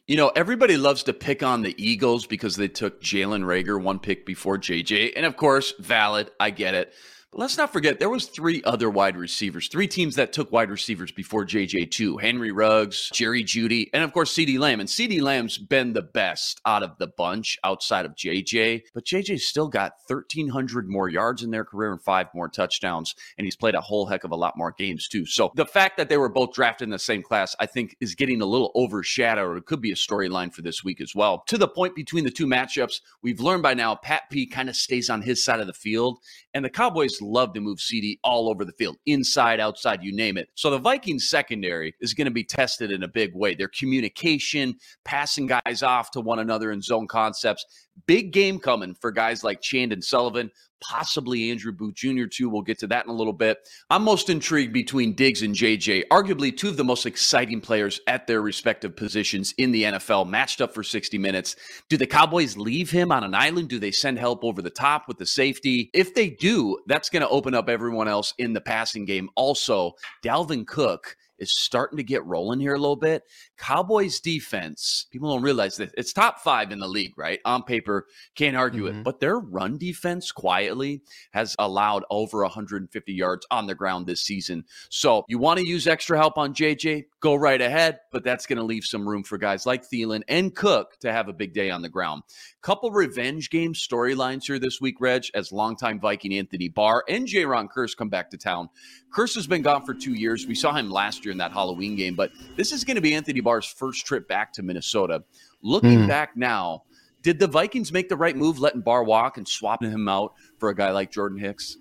You 0.06 0.18
know, 0.18 0.30
everybody 0.36 0.78
loves 0.78 1.04
to 1.04 1.14
pick 1.14 1.44
on 1.44 1.62
the 1.62 1.76
Eagles 1.78 2.26
because 2.26 2.56
they 2.56 2.68
took 2.68 3.02
Jalen 3.02 3.44
Reagor 3.44 3.82
one 3.82 4.00
pick 4.00 4.26
before 4.26 4.58
JJ. 4.58 5.14
And 5.16 5.26
of 5.26 5.38
course, 5.38 5.74
valid. 5.80 6.32
I 6.40 6.50
get 6.50 6.74
it. 6.74 6.94
Let's 7.40 7.56
not 7.56 7.72
forget 7.72 8.00
there 8.00 8.10
was 8.10 8.26
three 8.26 8.64
other 8.64 8.90
wide 8.90 9.16
receivers, 9.16 9.68
three 9.68 9.88
teams 9.88 10.16
that 10.16 10.34
took 10.34 10.52
wide 10.52 10.72
receivers 10.72 11.12
before 11.12 11.46
JJ2. 11.46 12.20
Henry 12.20 12.52
Ruggs, 12.52 13.12
Jerry 13.14 13.44
Jeudy, 13.44 13.92
and 13.94 14.04
of 14.04 14.12
course 14.12 14.34
CeeDee 14.34 14.58
Lamb. 14.58 14.80
And 14.80 14.90
CeeDee 14.90 15.22
Lamb's 15.22 15.60
been 15.60 15.94
the 15.94 16.02
best 16.02 16.60
out 16.66 16.82
of 16.82 16.98
the 16.98 17.06
bunch 17.06 17.60
outside 17.64 18.08
of 18.08 18.16
JJ. 18.16 18.86
But 18.92 19.06
JJ's 19.06 19.46
still 19.46 19.68
got 19.68 19.94
1,300 20.08 20.90
more 20.90 21.10
yards 21.10 21.44
in 21.44 21.52
their 21.52 21.64
career 21.64 21.92
and 21.92 22.02
five 22.02 22.26
more 22.34 22.50
touchdowns. 22.50 23.14
And 23.38 23.46
he's 23.46 23.56
played 23.56 23.76
a 23.76 23.82
whole 23.82 24.08
heck 24.08 24.24
of 24.24 24.32
a 24.32 24.36
lot 24.36 24.58
more 24.58 24.72
games 24.76 25.08
too. 25.08 25.28
So 25.28 25.52
the 25.54 25.64
fact 25.64 25.98
that 25.98 26.10
they 26.10 26.18
were 26.18 26.30
both 26.30 26.54
drafted 26.54 26.88
in 26.88 26.90
the 26.90 26.98
same 26.98 27.22
class, 27.22 27.56
I 27.60 27.68
think, 27.68 27.96
is 28.02 28.16
getting 28.16 28.42
a 28.42 28.48
little 28.48 28.72
overshadowed. 28.74 29.58
It 29.58 29.68
could 29.68 29.80
be 29.80 29.92
a 29.92 29.96
storyline 29.96 30.52
for 30.52 30.64
this 30.64 30.84
week 30.84 31.00
as 31.02 31.14
well. 31.14 31.44
To 31.50 31.60
the 31.60 31.68
point 31.68 31.94
between 31.94 32.24
the 32.24 32.32
two 32.32 32.48
matchups, 32.48 33.02
we've 33.22 33.40
learned 33.40 33.62
by 33.62 33.76
now 33.76 33.94
Pat 33.94 34.24
P 34.32 34.48
kind 34.48 34.70
of 34.70 34.76
stays 34.76 35.08
on 35.12 35.22
his 35.22 35.46
side 35.46 35.60
of 35.60 35.68
the 35.68 35.74
field. 35.74 36.18
And 36.56 36.66
the 36.66 36.70
Cowboys 36.72 37.22
love 37.28 37.54
to 37.54 37.62
move 37.62 37.80
CeeDee 37.80 38.20
all 38.24 38.50
over 38.50 38.66
the 38.66 38.72
field, 38.74 38.98
inside, 39.06 39.60
outside, 39.60 40.04
you 40.04 40.14
name 40.16 40.38
it. 40.38 40.50
So 40.56 40.70
the 40.70 40.80
Vikings 40.80 41.30
secondary 41.30 41.94
is 42.00 42.14
going 42.14 42.26
to 42.26 42.32
be 42.32 42.44
tested 42.44 42.92
in 42.92 43.04
a 43.04 43.08
big 43.08 43.36
way. 43.36 43.56
Their 43.56 43.68
communication, 43.68 44.76
passing 45.06 45.48
guys 45.48 45.84
off 45.84 46.12
to 46.12 46.22
one 46.22 46.40
another 46.40 46.72
in 46.72 46.82
zone 46.82 47.08
concepts, 47.08 47.66
big 48.06 48.32
game 48.32 48.60
coming 48.60 48.96
for 48.96 49.12
guys 49.12 49.44
like 49.44 49.62
Chandon 49.62 50.02
Sullivan 50.02 50.52
possibly 50.82 51.52
Andrew 51.52 51.72
Booth 51.72 51.96
Jr. 51.96 52.26
too. 52.26 52.50
We'll 52.50 52.62
get 52.62 52.80
to 52.80 52.88
that 52.88 53.06
in 53.06 53.10
a 53.10 53.16
little 53.16 53.34
bit. 53.34 53.58
I'm 53.90 54.04
most 54.04 54.30
intrigued 54.30 54.74
between 54.74 55.14
Diggs 55.14 55.42
and 55.42 55.56
JJ, 55.56 56.04
arguably 56.10 56.56
two 56.56 56.70
of 56.70 56.78
the 56.78 56.84
most 56.84 57.06
exciting 57.06 57.62
players 57.62 58.00
at 58.08 58.28
their 58.28 58.42
respective 58.42 58.96
positions 58.96 59.54
in 59.58 59.72
the 59.72 59.84
NFL, 59.84 60.28
matched 60.28 60.62
up 60.62 60.74
for 60.74 60.84
60 60.84 61.18
minutes. 61.18 61.56
Do 61.90 61.98
the 61.98 62.08
Cowboys 62.08 62.58
leave 62.58 62.92
him 62.92 63.12
on 63.12 63.24
an 63.24 63.36
island? 63.36 63.70
Do 63.70 63.80
they 63.80 63.92
send 63.92 64.20
help 64.20 64.44
over 64.44 64.62
the 64.62 64.70
top 64.70 65.08
with 65.08 65.18
the 65.18 65.26
safety? 65.26 65.90
If 65.94 66.14
they 66.14 66.30
do, 66.30 66.78
that's 66.88 67.10
going 67.10 67.22
to 67.22 67.30
open 67.30 67.54
up 67.54 67.70
everyone 67.70 68.08
else 68.08 68.34
in 68.38 68.54
the 68.54 68.62
passing 68.62 69.06
game. 69.06 69.30
Also, 69.36 69.94
Dalvin 70.24 70.66
Cook 70.66 71.16
is 71.40 71.58
starting 71.58 71.98
to 71.98 72.04
get 72.04 72.26
rolling 72.26 72.60
here 72.60 72.74
a 72.74 72.80
little 72.80 72.96
bit. 72.96 73.24
Cowboys 73.58 74.20
defense, 74.20 75.08
people 75.12 75.32
don't 75.32 75.44
realize 75.44 75.78
that 75.78 75.94
it's 75.98 76.14
top 76.14 76.40
five 76.40 76.72
in 76.72 76.80
the 76.80 76.88
league, 76.88 77.18
right? 77.18 77.40
On 77.46 77.64
paper, 77.64 78.08
can't 78.36 78.56
argue 78.56 78.86
mm-hmm. 78.86 79.00
it. 79.00 79.04
But 79.04 79.20
their 79.20 79.40
run 79.40 79.78
defense 79.78 80.32
quietly 80.32 81.02
has 81.32 81.56
allowed 81.60 82.04
over 82.10 82.42
150 82.42 83.14
yards 83.14 83.46
on 83.52 83.68
the 83.68 83.76
ground 83.76 84.08
this 84.08 84.22
season. 84.22 84.66
So 84.90 85.24
you 85.28 85.38
want 85.38 85.60
to 85.60 85.68
use 85.68 85.88
extra 85.88 86.18
help 86.18 86.38
on 86.38 86.54
JJ? 86.54 87.06
Go 87.20 87.36
right 87.36 87.62
ahead, 87.62 88.00
but 88.12 88.24
that's 88.24 88.46
going 88.46 88.58
to 88.58 88.64
leave 88.64 88.84
some 88.84 89.08
room 89.08 89.24
for 89.24 89.38
guys 89.38 89.66
like 89.66 89.84
Thielen 89.90 90.22
and 90.28 90.56
Cook 90.56 90.98
to 91.00 91.12
have 91.12 91.28
a 91.28 91.34
big 91.34 91.54
day 91.54 91.70
on 91.70 91.82
the 91.82 91.90
ground. 91.90 92.24
Couple 92.62 92.92
revenge 92.92 93.50
game 93.50 93.74
storylines 93.74 94.44
here 94.46 94.60
this 94.60 94.82
week, 94.82 94.96
Reg, 95.00 95.26
as 95.34 95.52
longtime 95.52 96.00
Viking 96.00 96.34
Anthony 96.34 96.68
Barr 96.68 97.04
and 97.08 97.28
Jayron 97.28 97.68
Kearse 97.70 97.96
come 97.96 98.10
back 98.10 98.30
to 98.32 98.38
town. 98.38 98.70
Kearse 99.16 99.36
has 99.36 99.48
been 99.48 99.62
gone 99.62 99.86
for 99.86 99.94
two 99.94 100.14
years. 100.14 100.46
We 100.46 100.56
saw 100.56 100.74
him 100.74 100.90
last 100.90 101.26
year 101.28 101.32
in 101.34 101.38
that 101.38 101.52
Halloween 101.52 101.96
game, 101.96 102.16
but 102.16 102.32
this 102.56 102.72
is 102.72 102.84
going 102.84 102.96
to 102.96 103.02
be 103.02 103.14
Anthony 103.14 103.42
Barr's 103.42 103.66
first 103.66 104.06
trip 104.06 104.28
back 104.28 104.54
to 104.54 104.64
Minnesota. 104.64 105.24
Looking 105.62 106.00
mm. 106.00 106.08
back 106.08 106.36
now, 106.36 106.84
did 107.22 107.40
the 107.40 107.48
Vikings 107.48 107.92
make 107.92 108.10
the 108.10 108.16
right 108.16 108.36
move 108.36 108.60
letting 108.60 108.82
Barr 108.82 109.04
walk 109.04 109.38
and 109.38 109.48
swapping 109.48 109.92
him 109.92 110.08
out 110.08 110.34
for 110.58 110.70
a 110.70 110.76
guy 110.76 110.92
like 110.92 111.12
Jordan 111.12 111.38
Hicks? 111.38 111.78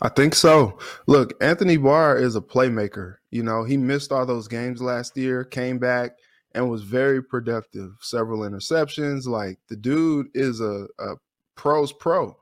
I 0.00 0.08
think 0.08 0.34
so. 0.34 0.78
Look, 1.06 1.34
Anthony 1.42 1.76
Barr 1.76 2.16
is 2.16 2.36
a 2.36 2.40
playmaker. 2.40 3.16
You 3.30 3.42
know, 3.42 3.64
he 3.64 3.76
missed 3.76 4.12
all 4.12 4.24
those 4.24 4.48
games 4.48 4.80
last 4.80 5.16
year, 5.16 5.44
came 5.44 5.78
back 5.78 6.12
and 6.54 6.70
was 6.70 6.82
very 6.82 7.22
productive. 7.22 7.92
Several 8.00 8.40
interceptions. 8.40 9.26
Like 9.26 9.58
the 9.68 9.76
dude 9.76 10.28
is 10.34 10.60
a, 10.60 10.86
a 10.98 11.14
pros 11.56 11.92
pro. 11.92 12.36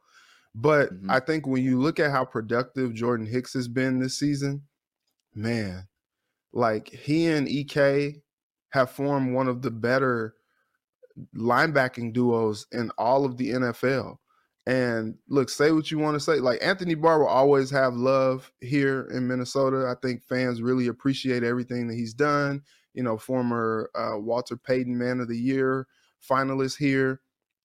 But 0.55 0.93
mm-hmm. 0.93 1.11
I 1.11 1.21
think 1.21 1.47
when 1.47 1.65
you 1.65 1.81
look 1.81 1.99
at 1.99 2.11
how 2.11 2.25
productive 2.25 2.95
Jordan 2.95 3.27
Hicks 3.27 3.55
has 3.55 3.69
been 3.69 3.99
this 3.99 4.19
season, 4.19 4.63
man, 5.35 5.89
like 6.53 6.89
he 6.89 7.27
and 7.27 7.49
EK 7.49 8.23
have 8.71 8.91
formed 8.91 9.35
one 9.35 9.49
of 9.49 9.63
the 9.63 9.71
better 9.71 10.35
linebacking 11.37 12.13
duos 12.13 12.67
in 12.73 12.91
all 12.99 13.25
of 13.25 13.37
the 13.37 13.51
NFL. 13.51 14.17
And 14.67 15.17
look, 15.29 15.49
say 15.49 15.73
what 15.73 15.91
you 15.91 15.99
want 15.99 16.15
to 16.15 16.21
say. 16.21 16.35
Like 16.37 16.61
Anthony 16.63 16.95
Barr 16.95 17.21
will 17.21 17.27
always 17.27 17.71
have 17.71 17.95
love 17.95 18.51
here 18.61 19.09
in 19.13 19.27
Minnesota. 19.27 19.89
I 19.89 20.01
think 20.01 20.23
fans 20.23 20.63
really 20.63 20.87
appreciate 20.87 21.43
everything 21.43 21.89
that 21.89 21.97
he's 21.97 22.15
done. 22.15 22.63
You 22.95 23.03
know, 23.03 23.19
former 23.19 23.91
uh, 23.95 24.19
Walter 24.19 24.57
Payton 24.57 24.97
Man 24.97 25.21
of 25.21 25.29
the 25.29 25.37
Year 25.37 25.87
finalist 26.27 26.77
here 26.79 27.21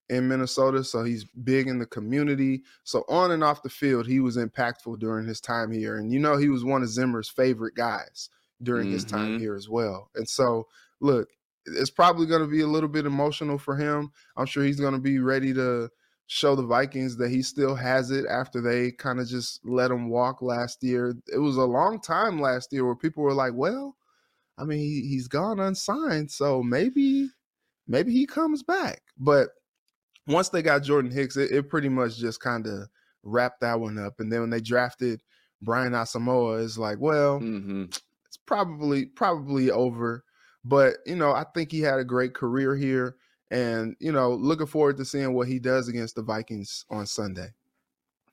in 0.09 0.27
Minnesota. 0.27 0.83
So 0.83 1.03
he's 1.03 1.25
big 1.25 1.67
in 1.67 1.77
the 1.77 1.85
community. 1.85 2.63
So 2.83 3.03
on 3.09 3.31
and 3.31 3.43
off 3.43 3.61
the 3.61 3.69
field, 3.69 4.07
he 4.07 4.19
was 4.19 4.37
impactful 4.37 4.99
during 4.99 5.27
his 5.27 5.41
time 5.41 5.71
here. 5.71 5.97
And 5.97 6.11
you 6.11 6.19
know, 6.19 6.37
he 6.37 6.49
was 6.49 6.63
one 6.63 6.81
of 6.81 6.89
Zimmer's 6.89 7.29
favorite 7.29 7.75
guys 7.75 8.29
during 8.61 8.85
mm-hmm. 8.85 8.93
his 8.93 9.05
time 9.05 9.39
here 9.39 9.55
as 9.55 9.69
well. 9.69 10.09
And 10.15 10.27
so, 10.27 10.67
look, 10.99 11.27
it's 11.65 11.89
probably 11.89 12.25
going 12.25 12.41
to 12.41 12.47
be 12.47 12.61
a 12.61 12.67
little 12.67 12.89
bit 12.89 13.05
emotional 13.05 13.57
for 13.57 13.75
him. 13.75 14.11
I'm 14.35 14.45
sure 14.45 14.63
he's 14.63 14.79
going 14.79 14.93
to 14.93 14.99
be 14.99 15.19
ready 15.19 15.53
to 15.53 15.89
show 16.27 16.55
the 16.55 16.65
Vikings 16.65 17.17
that 17.17 17.29
he 17.29 17.41
still 17.41 17.75
has 17.75 18.11
it 18.11 18.25
after 18.29 18.61
they 18.61 18.91
kind 18.91 19.19
of 19.19 19.27
just 19.27 19.61
let 19.63 19.91
him 19.91 20.09
walk 20.09 20.41
last 20.41 20.83
year. 20.83 21.15
It 21.33 21.39
was 21.39 21.57
a 21.57 21.63
long 21.63 22.01
time 22.01 22.41
last 22.41 22.71
year 22.71 22.85
where 22.85 22.95
people 22.95 23.23
were 23.23 23.33
like, 23.33 23.53
well, 23.53 23.95
I 24.57 24.63
mean, 24.63 24.79
he, 24.79 25.07
he's 25.07 25.27
gone 25.27 25.59
unsigned, 25.59 26.31
so 26.31 26.63
maybe 26.63 27.29
maybe 27.87 28.11
he 28.11 28.25
comes 28.25 28.63
back. 28.63 29.01
But 29.17 29.49
once 30.25 30.49
they 30.49 30.61
got 30.61 30.83
Jordan 30.83 31.11
Hicks, 31.11 31.37
it, 31.37 31.51
it 31.51 31.69
pretty 31.69 31.89
much 31.89 32.17
just 32.17 32.41
kind 32.41 32.65
of 32.65 32.89
wrapped 33.23 33.61
that 33.61 33.79
one 33.79 33.97
up. 33.97 34.19
And 34.19 34.31
then 34.31 34.41
when 34.41 34.49
they 34.49 34.59
drafted 34.59 35.21
Brian 35.61 35.93
Asamoah, 35.93 36.63
it's 36.63 36.77
like, 36.77 36.97
well, 36.99 37.39
mm-hmm 37.39 37.85
probably 38.35 39.05
probably 39.05 39.71
over. 39.71 40.25
But 40.65 40.95
you 41.05 41.15
know, 41.15 41.31
I 41.31 41.45
think 41.53 41.71
he 41.71 41.79
had 41.79 41.99
a 41.99 42.03
great 42.03 42.33
career 42.33 42.75
here, 42.75 43.15
and 43.51 43.95
you 43.99 44.11
know, 44.11 44.33
looking 44.33 44.67
forward 44.67 44.97
to 44.97 45.05
seeing 45.05 45.33
what 45.33 45.47
he 45.47 45.59
does 45.59 45.87
against 45.87 46.15
the 46.15 46.23
Vikings 46.23 46.85
on 46.89 47.05
Sunday. 47.05 47.49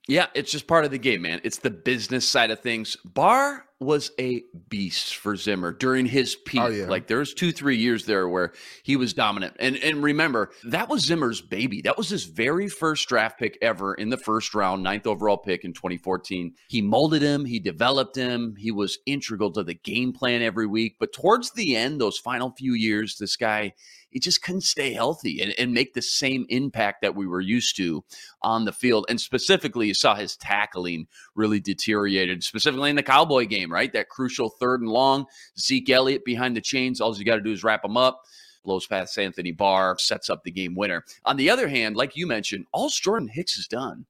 Yeah, 0.07 0.27
it's 0.35 0.51
just 0.51 0.67
part 0.67 0.85
of 0.85 0.91
the 0.91 0.99
game, 0.99 1.23
man. 1.23 1.41
It's 1.43 1.57
the 1.57 1.71
business 1.71 2.27
side 2.27 2.51
of 2.51 2.59
things. 2.59 2.95
Barr 3.05 3.65
was 3.79 4.11
a 4.19 4.43
beast 4.69 5.17
for 5.17 5.35
Zimmer 5.35 5.73
during 5.73 6.05
his 6.05 6.35
oh, 6.35 6.41
peak. 6.45 6.61
Oh, 6.61 6.67
yeah. 6.67 6.85
Like 6.85 7.07
there's 7.07 7.33
two, 7.33 7.51
three 7.51 7.77
years 7.77 8.05
there 8.05 8.27
where 8.27 8.53
he 8.83 8.95
was 8.95 9.13
dominant. 9.13 9.55
And 9.59 9.75
and 9.77 10.01
remember, 10.01 10.51
that 10.63 10.87
was 10.87 11.03
Zimmer's 11.03 11.41
baby. 11.41 11.81
That 11.81 11.97
was 11.97 12.09
his 12.09 12.23
very 12.23 12.69
first 12.69 13.07
draft 13.09 13.37
pick 13.37 13.57
ever 13.61 13.93
in 13.93 14.09
the 14.09 14.17
first 14.17 14.55
round, 14.55 14.83
ninth 14.83 15.07
overall 15.07 15.37
pick 15.37 15.63
in 15.65 15.73
2014. 15.73 16.53
He 16.69 16.81
molded 16.81 17.21
him, 17.21 17.45
he 17.45 17.59
developed 17.59 18.15
him, 18.15 18.55
he 18.57 18.71
was 18.71 18.97
integral 19.05 19.51
to 19.51 19.63
the 19.63 19.73
game 19.73 20.13
plan 20.13 20.41
every 20.41 20.67
week. 20.67 20.95
But 20.99 21.13
towards 21.13 21.51
the 21.51 21.75
end, 21.75 21.99
those 21.99 22.17
final 22.17 22.51
few 22.51 22.73
years, 22.73 23.17
this 23.17 23.35
guy 23.35 23.73
he 24.15 24.21
just 24.21 24.41
couldn't 24.41 24.61
stay 24.61 24.93
healthy 24.93 25.41
and, 25.41 25.53
and 25.57 25.73
make 25.73 25.93
the 25.93 26.01
same 26.01 26.45
impact 26.47 27.01
that 27.01 27.15
we 27.15 27.27
were 27.27 27.41
used 27.41 27.75
to 27.75 28.01
on 28.41 28.63
the 28.63 28.71
field. 28.71 29.05
And 29.09 29.19
specifically, 29.19 29.87
you 29.87 29.93
saw 29.93 30.15
his 30.15 30.37
tackling 30.37 31.07
really 31.35 31.59
deteriorated, 31.59 32.41
specifically 32.41 32.89
in 32.89 32.95
the 32.95 33.03
Cowboy 33.03 33.45
game, 33.45 33.64
right? 33.71 33.91
That 33.93 34.09
crucial 34.09 34.49
third 34.49 34.81
and 34.81 34.89
long. 34.89 35.25
Zeke 35.59 35.89
Elliott 35.89 36.25
behind 36.25 36.55
the 36.55 36.61
chains. 36.61 37.01
All 37.01 37.15
you 37.17 37.25
got 37.25 37.35
to 37.35 37.41
do 37.41 37.51
is 37.51 37.63
wrap 37.63 37.83
him 37.85 37.97
up 37.97 38.21
blows 38.65 38.87
past 38.87 39.17
Anthony 39.17 39.51
Barr, 39.51 39.97
sets 39.99 40.29
up 40.29 40.43
the 40.43 40.51
game 40.51 40.75
winner. 40.75 41.05
On 41.23 41.37
the 41.37 41.49
other 41.49 41.67
hand, 41.67 41.95
like 41.95 42.17
you 42.17 42.27
mentioned, 42.27 42.65
all 42.73 42.89
Jordan 42.89 43.29
Hicks 43.29 43.55
has 43.55 43.67
done 43.67 44.05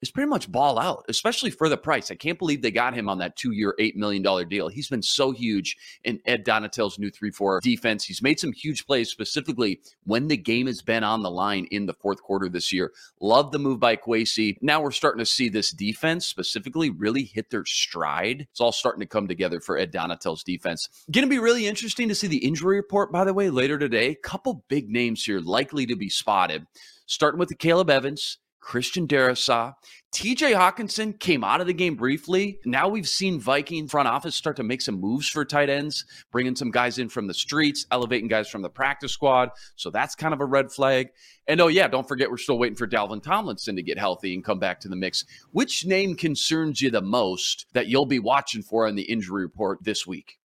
is 0.00 0.10
pretty 0.10 0.28
much 0.28 0.50
ball 0.50 0.78
out, 0.78 1.04
especially 1.08 1.50
for 1.50 1.68
the 1.68 1.76
price. 1.76 2.10
I 2.10 2.14
can't 2.14 2.38
believe 2.38 2.62
they 2.62 2.70
got 2.70 2.94
him 2.94 3.08
on 3.08 3.18
that 3.18 3.36
two 3.36 3.52
year, 3.52 3.74
$8 3.78 3.96
million 3.96 4.22
deal. 4.48 4.68
He's 4.68 4.88
been 4.88 5.02
so 5.02 5.32
huge 5.32 5.76
in 6.04 6.20
Ed 6.24 6.44
Donatell's 6.44 6.98
new 6.98 7.10
3 7.10 7.30
4 7.30 7.60
defense. 7.60 8.04
He's 8.04 8.22
made 8.22 8.38
some 8.38 8.52
huge 8.52 8.86
plays, 8.86 9.10
specifically 9.10 9.80
when 10.04 10.28
the 10.28 10.36
game 10.36 10.66
has 10.66 10.82
been 10.82 11.04
on 11.04 11.22
the 11.22 11.30
line 11.30 11.66
in 11.70 11.86
the 11.86 11.94
fourth 11.94 12.22
quarter 12.22 12.48
this 12.48 12.72
year. 12.72 12.92
Love 13.20 13.52
the 13.52 13.58
move 13.58 13.80
by 13.80 13.96
Kwesi. 13.96 14.56
Now 14.60 14.80
we're 14.80 14.90
starting 14.90 15.18
to 15.18 15.26
see 15.26 15.48
this 15.48 15.70
defense 15.70 16.26
specifically 16.26 16.90
really 16.90 17.24
hit 17.24 17.50
their 17.50 17.64
stride. 17.64 18.46
It's 18.50 18.60
all 18.60 18.72
starting 18.72 19.00
to 19.00 19.06
come 19.06 19.28
together 19.28 19.60
for 19.60 19.78
Ed 19.78 19.92
Donatell's 19.92 20.44
defense. 20.44 20.88
Going 21.10 21.26
to 21.26 21.30
be 21.30 21.38
really 21.38 21.66
interesting 21.66 22.08
to 22.08 22.14
see 22.14 22.26
the 22.26 22.44
injury 22.44 22.76
report, 22.76 23.12
by 23.12 23.24
the 23.24 23.34
way, 23.34 23.50
later 23.50 23.78
today. 23.78 24.14
Couple 24.22 24.64
big 24.68 24.88
names 24.88 25.24
here 25.24 25.40
likely 25.40 25.86
to 25.86 25.96
be 25.96 26.08
spotted, 26.08 26.66
starting 27.06 27.38
with 27.38 27.48
the 27.48 27.56
Akayleb 27.56 27.90
Evans. 27.90 28.38
Christian 28.60 29.06
Darrisaw. 29.06 29.74
TJ 30.12 30.54
Hockenson 30.54 31.18
came 31.18 31.44
out 31.44 31.60
of 31.60 31.66
the 31.66 31.72
game 31.72 31.94
briefly. 31.94 32.58
Now 32.64 32.88
we've 32.88 33.08
seen 33.08 33.38
Viking 33.38 33.88
front 33.88 34.08
office 34.08 34.34
start 34.34 34.56
to 34.56 34.62
make 34.62 34.80
some 34.80 35.00
moves 35.00 35.28
for 35.28 35.44
tight 35.44 35.68
ends, 35.68 36.06
bringing 36.32 36.56
some 36.56 36.70
guys 36.70 36.98
in 36.98 37.08
from 37.08 37.26
the 37.26 37.34
streets, 37.34 37.86
elevating 37.90 38.28
guys 38.28 38.48
from 38.48 38.62
the 38.62 38.70
practice 38.70 39.12
squad. 39.12 39.50
So 39.76 39.90
that's 39.90 40.14
kind 40.14 40.32
of 40.32 40.40
a 40.40 40.46
red 40.46 40.72
flag. 40.72 41.10
And 41.46 41.60
oh, 41.60 41.68
yeah, 41.68 41.88
don't 41.88 42.08
forget 42.08 42.30
we're 42.30 42.38
still 42.38 42.58
waiting 42.58 42.76
for 42.76 42.86
Dalvin 42.86 43.22
Tomlinson 43.22 43.76
to 43.76 43.82
get 43.82 43.98
healthy 43.98 44.34
and 44.34 44.44
come 44.44 44.58
back 44.58 44.80
to 44.80 44.88
the 44.88 44.96
mix. 44.96 45.24
Which 45.52 45.84
name 45.84 46.14
concerns 46.14 46.80
you 46.80 46.90
the 46.90 47.02
most 47.02 47.66
that 47.74 47.86
you'll 47.86 48.06
be 48.06 48.18
watching 48.18 48.62
for 48.62 48.86
in 48.86 48.96
the 48.96 49.02
injury 49.02 49.42
report 49.42 49.84
this 49.84 50.06
week? 50.06 50.38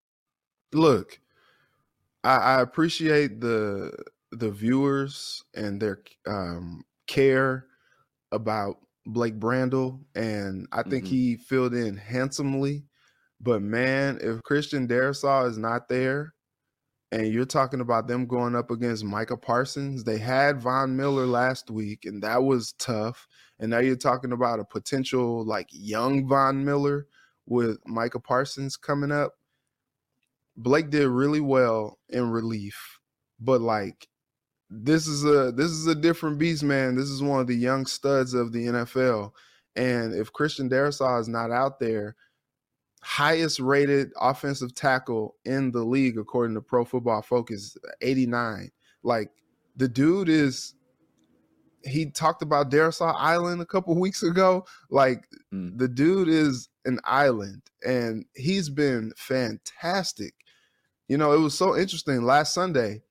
Look, 0.73 1.19
I, 2.23 2.35
I 2.35 2.61
appreciate 2.61 3.39
the 3.39 3.91
the 4.31 4.49
viewers 4.49 5.43
and 5.53 5.79
their 5.79 6.01
um, 6.25 6.83
care 7.05 7.67
about 8.33 8.77
Blake 9.05 9.39
Brandel, 9.39 9.99
and 10.15 10.67
I 10.71 10.83
think 10.83 11.05
Mm-hmm. 11.05 11.13
he 11.15 11.35
filled 11.37 11.73
in 11.73 11.97
handsomely. 11.97 12.85
But 13.41 13.61
man, 13.61 14.19
if 14.21 14.41
Christian 14.43 14.87
Darrisaw 14.87 15.47
is 15.49 15.57
not 15.57 15.89
there, 15.89 16.33
and 17.11 17.27
you're 17.31 17.45
talking 17.45 17.81
about 17.81 18.07
them 18.07 18.25
going 18.25 18.55
up 18.55 18.71
against 18.71 19.03
Micah 19.03 19.37
Parsons, 19.37 20.03
they 20.03 20.17
had 20.17 20.61
Von 20.61 20.95
Miller 20.95 21.27
last 21.27 21.69
week, 21.69 22.05
and 22.05 22.23
that 22.23 22.43
was 22.43 22.73
tough. 22.79 23.27
And 23.59 23.69
now 23.69 23.79
you're 23.79 23.95
talking 23.95 24.31
about 24.31 24.59
a 24.59 24.65
potential 24.65 25.45
like 25.45 25.67
young 25.71 26.27
Von 26.27 26.65
Miller 26.65 27.05
with 27.45 27.77
Micah 27.85 28.19
Parsons 28.19 28.77
coming 28.77 29.11
up. 29.11 29.33
Blake 30.55 30.89
did 30.89 31.07
really 31.07 31.41
well 31.41 31.99
in 32.09 32.29
relief, 32.29 32.99
but 33.39 33.61
like 33.61 34.07
this 34.81 35.07
is 35.07 35.23
a 35.23 35.51
this 35.51 35.71
is 35.71 35.87
a 35.87 35.95
different 35.95 36.39
beast, 36.39 36.63
man. 36.63 36.95
This 36.95 37.09
is 37.09 37.21
one 37.21 37.39
of 37.39 37.47
the 37.47 37.55
young 37.55 37.85
studs 37.85 38.33
of 38.33 38.51
the 38.51 38.65
NFL. 38.67 39.31
And 39.75 40.13
if 40.13 40.33
Christian 40.33 40.69
Darrisaw 40.69 41.19
is 41.19 41.27
not 41.27 41.51
out 41.51 41.79
there, 41.79 42.15
highest 43.01 43.59
rated 43.59 44.11
offensive 44.19 44.73
tackle 44.73 45.35
in 45.45 45.71
the 45.71 45.83
league 45.83 46.17
according 46.17 46.55
to 46.55 46.61
Pro 46.61 46.85
Football 46.85 47.21
Focus, 47.21 47.77
89. 48.01 48.71
Like 49.03 49.31
the 49.75 49.87
dude 49.87 50.29
is 50.29 50.73
he 51.83 52.09
talked 52.09 52.41
about 52.41 52.71
Darrisaw 52.71 53.13
Island 53.17 53.61
a 53.61 53.65
couple 53.65 53.95
weeks 53.99 54.23
ago. 54.23 54.65
Like 54.89 55.27
Mm. 55.53 55.77
the 55.77 55.87
dude 55.87 56.29
is 56.29 56.69
an 56.85 56.99
island 57.03 57.61
and 57.85 58.25
he's 58.35 58.69
been 58.69 59.13
fantastic. 59.17 60.33
You 61.07 61.17
know, 61.17 61.33
it 61.33 61.39
was 61.39 61.53
so 61.53 61.77
interesting 61.77 62.23
last 62.23 62.53
Sunday 62.53 63.03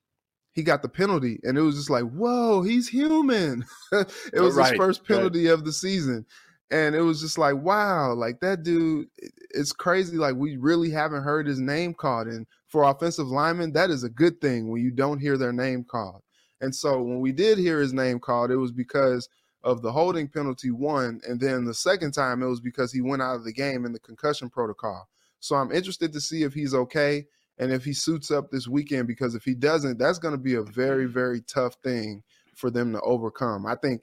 he 0.53 0.62
got 0.62 0.83
the 0.83 0.88
penalty 0.88 1.41
and 1.43 1.59
it 1.59 1.62
was 1.62 1.77
just 1.77 1.91
like 1.91 2.05
whoa 2.05 2.62
he's 2.62 2.88
human 2.88 3.65
it 3.93 4.07
oh, 4.37 4.43
was 4.43 4.57
Right, 4.57 4.71
his 4.71 4.79
first 4.79 5.01
right. 5.01 5.17
penalty 5.17 5.47
of 5.49 5.65
the 5.65 5.73
season 5.73 6.27
and 6.71 6.95
it 6.95 7.03
was 7.03 7.21
just 7.21 7.38
like 7.38 7.57
wow 7.57 8.12
like 8.15 8.41
that 8.41 8.62
dude 8.62 9.07
it's 9.51 9.73
crazy 9.73 10.17
like 10.17 10.35
we 10.35 10.57
really 10.57 10.91
haven't 10.91 11.23
heard 11.23 11.47
his 11.47 11.61
name 11.61 11.95
called 11.95 12.27
and 12.27 12.47
for 12.69 12.85
offensive 12.85 13.29
linemen 13.29 13.73
that 13.73 13.91
is 13.91 14.05
a 14.05 14.09
good 14.09 14.41
thing 14.41 14.71
when 14.71 14.83
you 14.83 14.91
don't 14.91 15.21
hear 15.21 15.37
their 15.37 15.53
name 15.53 15.85
called 15.85 16.23
and 16.61 16.75
so 16.75 17.03
when 17.03 17.21
we 17.21 17.33
did 17.33 17.59
hear 17.59 17.81
his 17.81 17.93
name 17.93 18.19
called 18.19 18.51
it 18.51 18.57
was 18.57 18.73
because 18.73 19.29
of 19.65 19.83
the 19.83 19.93
holding 19.93 20.27
penalty 20.27 20.71
one 20.71 21.21
and 21.29 21.38
then 21.38 21.65
the 21.65 21.75
second 21.75 22.12
time 22.12 22.43
it 22.43 22.49
was 22.49 22.61
because 22.61 22.93
he 22.93 23.01
went 23.01 23.23
out 23.23 23.37
of 23.37 23.45
the 23.45 23.53
game 23.53 23.85
in 23.85 23.93
the 23.93 24.01
concussion 24.01 24.49
protocol 24.49 25.09
so 25.41 25.57
i'm 25.57 25.71
interested 25.71 26.12
to 26.12 26.21
see 26.21 26.43
if 26.43 26.53
he's 26.53 26.75
okay 26.75 27.25
and 27.62 27.72
if 27.72 27.85
he 27.85 27.92
suits 27.92 28.31
up 28.31 28.51
this 28.51 28.66
weekend 28.66 29.07
because 29.07 29.35
if 29.35 29.44
he 29.44 29.55
doesn't 29.55 29.98
that's 29.98 30.18
going 30.18 30.33
to 30.35 30.38
be 30.38 30.55
a 30.55 30.62
very 30.62 31.07
very 31.07 31.40
tough 31.42 31.75
thing 31.85 32.22
for 32.55 32.70
them 32.70 32.92
to 32.92 33.01
overcome 33.03 33.64
i 33.66 33.75
think 33.77 34.03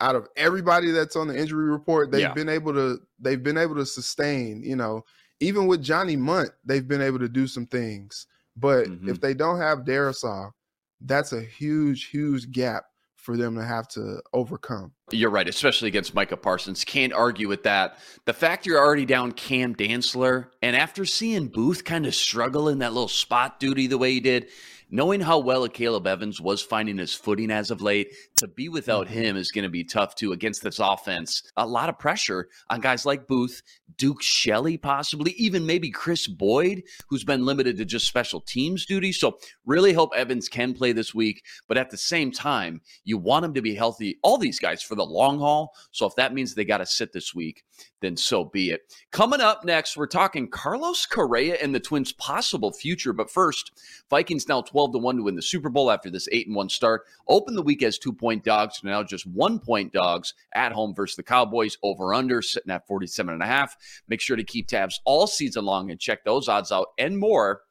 out 0.00 0.16
of 0.16 0.28
everybody 0.36 0.90
that's 0.90 1.16
on 1.16 1.28
the 1.28 1.36
injury 1.38 1.70
report 1.70 2.10
they've 2.10 2.20
Yeah. 2.22 2.32
been 2.32 2.48
able 2.48 2.72
to 2.74 3.00
they've 3.18 3.42
been 3.42 3.58
able 3.58 3.74
to 3.76 3.86
sustain 3.86 4.62
you 4.62 4.76
know 4.76 5.04
even 5.40 5.66
with 5.66 5.82
johnny 5.82 6.16
mundt 6.16 6.50
they've 6.64 6.86
been 6.86 7.02
able 7.02 7.18
to 7.18 7.28
do 7.28 7.46
some 7.46 7.66
things 7.66 8.26
but 8.56 8.86
Mhm. 8.86 9.08
if 9.08 9.20
they 9.20 9.34
don't 9.34 9.58
have 9.58 9.80
Darrisaw, 9.80 10.52
that's 11.00 11.32
a 11.32 11.40
huge 11.42 12.06
huge 12.06 12.52
gap 12.52 12.84
for 13.24 13.38
them 13.38 13.54
to 13.54 13.64
have 13.64 13.88
to 13.88 14.20
overcome 14.34 14.92
You're 15.10 15.30
right, 15.30 15.48
especially 15.48 15.88
against 15.88 16.14
Micah 16.14 16.36
Parsons. 16.36 16.84
Can't 16.84 17.14
argue 17.14 17.48
with 17.48 17.62
that. 17.62 17.98
The 18.26 18.34
fact 18.34 18.66
you're 18.66 18.78
already 18.78 19.06
down 19.06 19.32
Cam 19.32 19.74
Dantzler, 19.74 20.48
and 20.60 20.76
after 20.76 21.06
seeing 21.06 21.48
Booth 21.48 21.84
kind 21.84 22.04
of 22.04 22.14
struggle 22.14 22.68
in 22.68 22.80
that 22.80 22.92
little 22.92 23.08
spot 23.08 23.58
duty 23.58 23.86
the 23.86 23.96
way 23.96 24.12
he 24.12 24.20
did, 24.20 24.50
knowing 24.90 25.20
how 25.20 25.38
well 25.38 25.66
Akayleb 25.66 26.06
Evans 26.06 26.38
was 26.38 26.60
finding 26.60 26.98
his 26.98 27.14
footing 27.14 27.50
as 27.50 27.70
of 27.70 27.80
late, 27.80 28.14
to 28.44 28.48
be 28.48 28.68
without 28.68 29.06
mm-hmm. 29.06 29.14
him 29.14 29.36
is 29.36 29.50
going 29.50 29.64
to 29.64 29.68
be 29.68 29.84
tough 29.84 30.14
too 30.14 30.32
against 30.32 30.62
this 30.62 30.78
offense. 30.78 31.42
A 31.56 31.66
lot 31.66 31.88
of 31.88 31.98
pressure 31.98 32.48
on 32.70 32.80
guys 32.80 33.06
like 33.06 33.26
Booth, 33.26 33.62
Duke 33.96 34.22
Shelley, 34.22 34.76
possibly, 34.76 35.32
even 35.32 35.66
maybe 35.66 35.90
Kris 35.90 36.26
Boyd, 36.26 36.82
who's 37.08 37.24
been 37.24 37.44
limited 37.44 37.76
to 37.78 37.84
just 37.84 38.06
special 38.06 38.40
teams 38.40 38.86
duty. 38.86 39.12
So, 39.12 39.38
really 39.64 39.92
hope 39.92 40.10
Evans 40.14 40.48
can 40.48 40.74
play 40.74 40.92
this 40.92 41.14
week. 41.14 41.42
But 41.68 41.78
at 41.78 41.90
the 41.90 41.96
same 41.96 42.30
time, 42.30 42.80
you 43.04 43.18
want 43.18 43.44
him 43.44 43.54
to 43.54 43.62
be 43.62 43.74
healthy, 43.74 44.18
all 44.22 44.38
these 44.38 44.58
guys 44.58 44.82
for 44.82 44.94
the 44.94 45.04
long 45.04 45.38
haul. 45.38 45.74
So 45.92 46.06
if 46.06 46.14
that 46.16 46.34
means 46.34 46.54
they 46.54 46.64
got 46.64 46.78
to 46.78 46.86
sit 46.86 47.12
this 47.12 47.34
week, 47.34 47.64
then 48.00 48.16
so 48.16 48.44
be 48.44 48.70
it. 48.70 48.82
Coming 49.12 49.40
up 49.40 49.64
next, 49.64 49.96
we're 49.96 50.06
talking 50.06 50.48
Carlos 50.48 51.06
Correa 51.06 51.56
and 51.62 51.74
the 51.74 51.80
Twins' 51.80 52.12
possible 52.12 52.72
future. 52.72 53.12
But 53.12 53.30
first, 53.30 53.72
Vikings 54.10 54.48
now 54.48 54.62
12 54.62 54.92
to 54.92 54.98
1 54.98 55.16
to 55.16 55.22
win 55.22 55.36
the 55.36 55.42
Super 55.42 55.68
Bowl 55.68 55.90
after 55.90 56.10
this 56.10 56.28
8 56.30 56.48
and 56.48 56.56
1 56.56 56.68
start. 56.68 57.04
Open 57.28 57.54
the 57.54 57.62
week 57.62 57.82
as 57.82 57.98
two 57.98 58.12
point 58.12 58.33
dogs, 58.42 58.80
now 58.82 59.02
just 59.02 59.26
one 59.26 59.58
point 59.58 59.92
dogs 59.92 60.34
at 60.54 60.72
home 60.72 60.94
versus 60.94 61.16
the 61.16 61.22
Cowboys. 61.22 61.76
Over 61.82 62.14
under 62.14 62.42
sitting 62.42 62.72
at 62.72 62.86
47 62.86 63.34
and 63.34 63.42
a 63.42 63.46
half. 63.46 63.76
Make 64.08 64.20
sure 64.20 64.36
to 64.36 64.44
keep 64.44 64.68
tabs 64.68 65.00
all 65.04 65.26
season 65.26 65.64
long 65.64 65.90
and 65.90 66.00
check 66.00 66.24
those 66.24 66.48
odds 66.48 66.72
out 66.72 66.88
and 66.98 67.18
more 67.18 67.62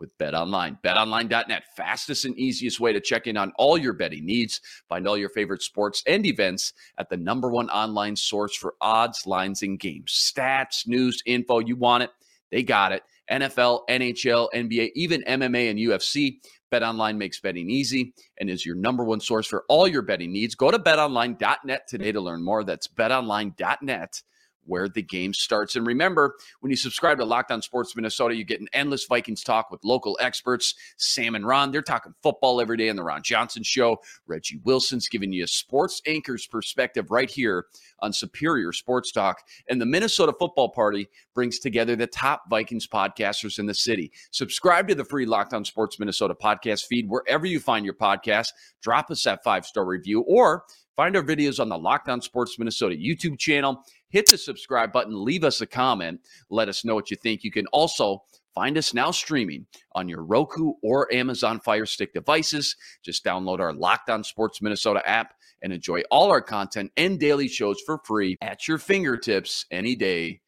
with 0.00 0.16
Bet 0.18 0.34
Online. 0.34 0.78
BetOnline.net, 0.82 1.64
fastest 1.76 2.24
and 2.24 2.36
easiest 2.36 2.80
way 2.80 2.92
to 2.92 3.00
check 3.00 3.26
in 3.26 3.36
on 3.36 3.52
all 3.58 3.78
your 3.78 3.92
betting 3.92 4.24
needs. 4.24 4.60
Find 4.88 5.06
all 5.06 5.16
your 5.16 5.28
favorite 5.28 5.62
sports 5.62 6.02
and 6.06 6.26
events 6.26 6.72
at 6.98 7.10
the 7.10 7.16
number 7.16 7.50
one 7.50 7.68
online 7.68 8.16
source 8.16 8.56
for 8.56 8.74
odds, 8.80 9.26
lines, 9.26 9.62
and 9.62 9.78
games. 9.78 10.10
Stats, 10.10 10.88
news, 10.88 11.22
info, 11.26 11.58
you 11.60 11.76
want 11.76 12.02
it, 12.02 12.10
they 12.50 12.62
got 12.62 12.92
it. 12.92 13.02
NFL, 13.30 13.82
NHL, 13.88 14.48
NBA, 14.52 14.90
even 14.96 15.22
MMA 15.22 15.70
and 15.70 15.78
UFC. 15.78 16.38
BetOnline 16.70 17.16
makes 17.16 17.40
betting 17.40 17.70
easy 17.70 18.14
and 18.38 18.48
is 18.48 18.64
your 18.64 18.76
number 18.76 19.04
one 19.04 19.20
source 19.20 19.46
for 19.46 19.64
all 19.68 19.88
your 19.88 20.02
betting 20.02 20.32
needs. 20.32 20.54
Go 20.54 20.70
to 20.70 20.78
betonline.net 20.78 21.88
today 21.88 22.12
to 22.12 22.20
learn 22.20 22.42
more. 22.42 22.64
That's 22.64 22.88
betonline.net 22.88 24.22
where 24.70 24.88
the 24.88 25.02
game 25.02 25.34
starts. 25.34 25.74
And 25.74 25.86
remember, 25.86 26.36
when 26.60 26.70
you 26.70 26.76
subscribe 26.76 27.18
to 27.18 27.24
Locked 27.24 27.50
On 27.50 27.60
Sports 27.60 27.96
Minnesota, 27.96 28.36
you 28.36 28.44
get 28.44 28.60
an 28.60 28.68
endless 28.72 29.04
Vikings 29.04 29.42
talk 29.42 29.70
with 29.70 29.84
local 29.84 30.16
experts, 30.20 30.76
Sam 30.96 31.34
and 31.34 31.44
Ron. 31.44 31.72
They're 31.72 31.82
talking 31.82 32.14
football 32.22 32.60
every 32.60 32.76
day 32.76 32.88
on 32.88 32.96
the 32.96 33.02
Ron 33.02 33.22
Johnson 33.22 33.64
Show. 33.64 33.98
Reggie 34.26 34.60
Wilson's 34.64 35.08
giving 35.08 35.32
you 35.32 35.44
a 35.44 35.48
sports 35.48 36.00
anchor's 36.06 36.46
perspective 36.46 37.10
right 37.10 37.28
here 37.28 37.66
on 37.98 38.12
Superior 38.12 38.72
Sports 38.72 39.10
Talk. 39.10 39.42
And 39.68 39.80
the 39.80 39.86
Minnesota 39.86 40.32
Football 40.38 40.70
Party 40.70 41.08
brings 41.34 41.58
together 41.58 41.96
the 41.96 42.06
top 42.06 42.48
Vikings 42.48 42.86
podcasters 42.86 43.58
in 43.58 43.66
the 43.66 43.74
city. 43.74 44.12
Subscribe 44.30 44.86
to 44.88 44.94
the 44.94 45.04
free 45.04 45.26
Locked 45.26 45.52
On 45.52 45.64
Sports 45.64 45.98
Minnesota 45.98 46.34
podcast 46.34 46.86
feed 46.86 47.08
wherever 47.08 47.44
you 47.46 47.58
find 47.58 47.84
your 47.84 47.94
podcast. 47.94 48.52
Drop 48.82 49.10
us 49.10 49.24
that 49.24 49.42
five 49.42 49.66
star 49.66 49.84
review 49.84 50.20
or 50.20 50.64
find 50.96 51.16
our 51.16 51.22
videos 51.22 51.60
on 51.60 51.68
the 51.68 51.78
Locked 51.78 52.08
On 52.08 52.20
Sports 52.20 52.58
Minnesota 52.58 52.94
YouTube 52.94 53.38
channel. 53.38 53.84
Hit 54.10 54.26
the 54.28 54.36
subscribe 54.38 54.92
button, 54.92 55.24
leave 55.24 55.44
us 55.44 55.60
a 55.60 55.66
comment, 55.66 56.20
let 56.50 56.68
us 56.68 56.84
know 56.84 56.94
what 56.94 57.10
you 57.10 57.16
think. 57.16 57.42
You 57.44 57.50
can 57.50 57.66
also 57.68 58.22
Find 58.54 58.76
us 58.76 58.92
now 58.92 59.10
streaming 59.10 59.66
on 59.92 60.08
your 60.08 60.24
Roku 60.24 60.72
or 60.82 61.12
Amazon 61.12 61.60
Fire 61.60 61.86
Stick 61.86 62.12
devices. 62.12 62.76
Just 63.02 63.24
download 63.24 63.60
our 63.60 63.72
Locked 63.72 64.10
On 64.10 64.24
Sports 64.24 64.60
Minnesota 64.60 65.08
app 65.08 65.34
and 65.62 65.72
enjoy 65.72 66.02
all 66.10 66.30
our 66.30 66.40
content 66.40 66.90
and 66.96 67.18
daily 67.20 67.46
shows 67.46 67.80
for 67.86 68.00
free 68.04 68.36
at 68.40 68.66
your 68.66 68.78
fingertips 68.78 69.66
any 69.70 69.94
day, 69.94 70.40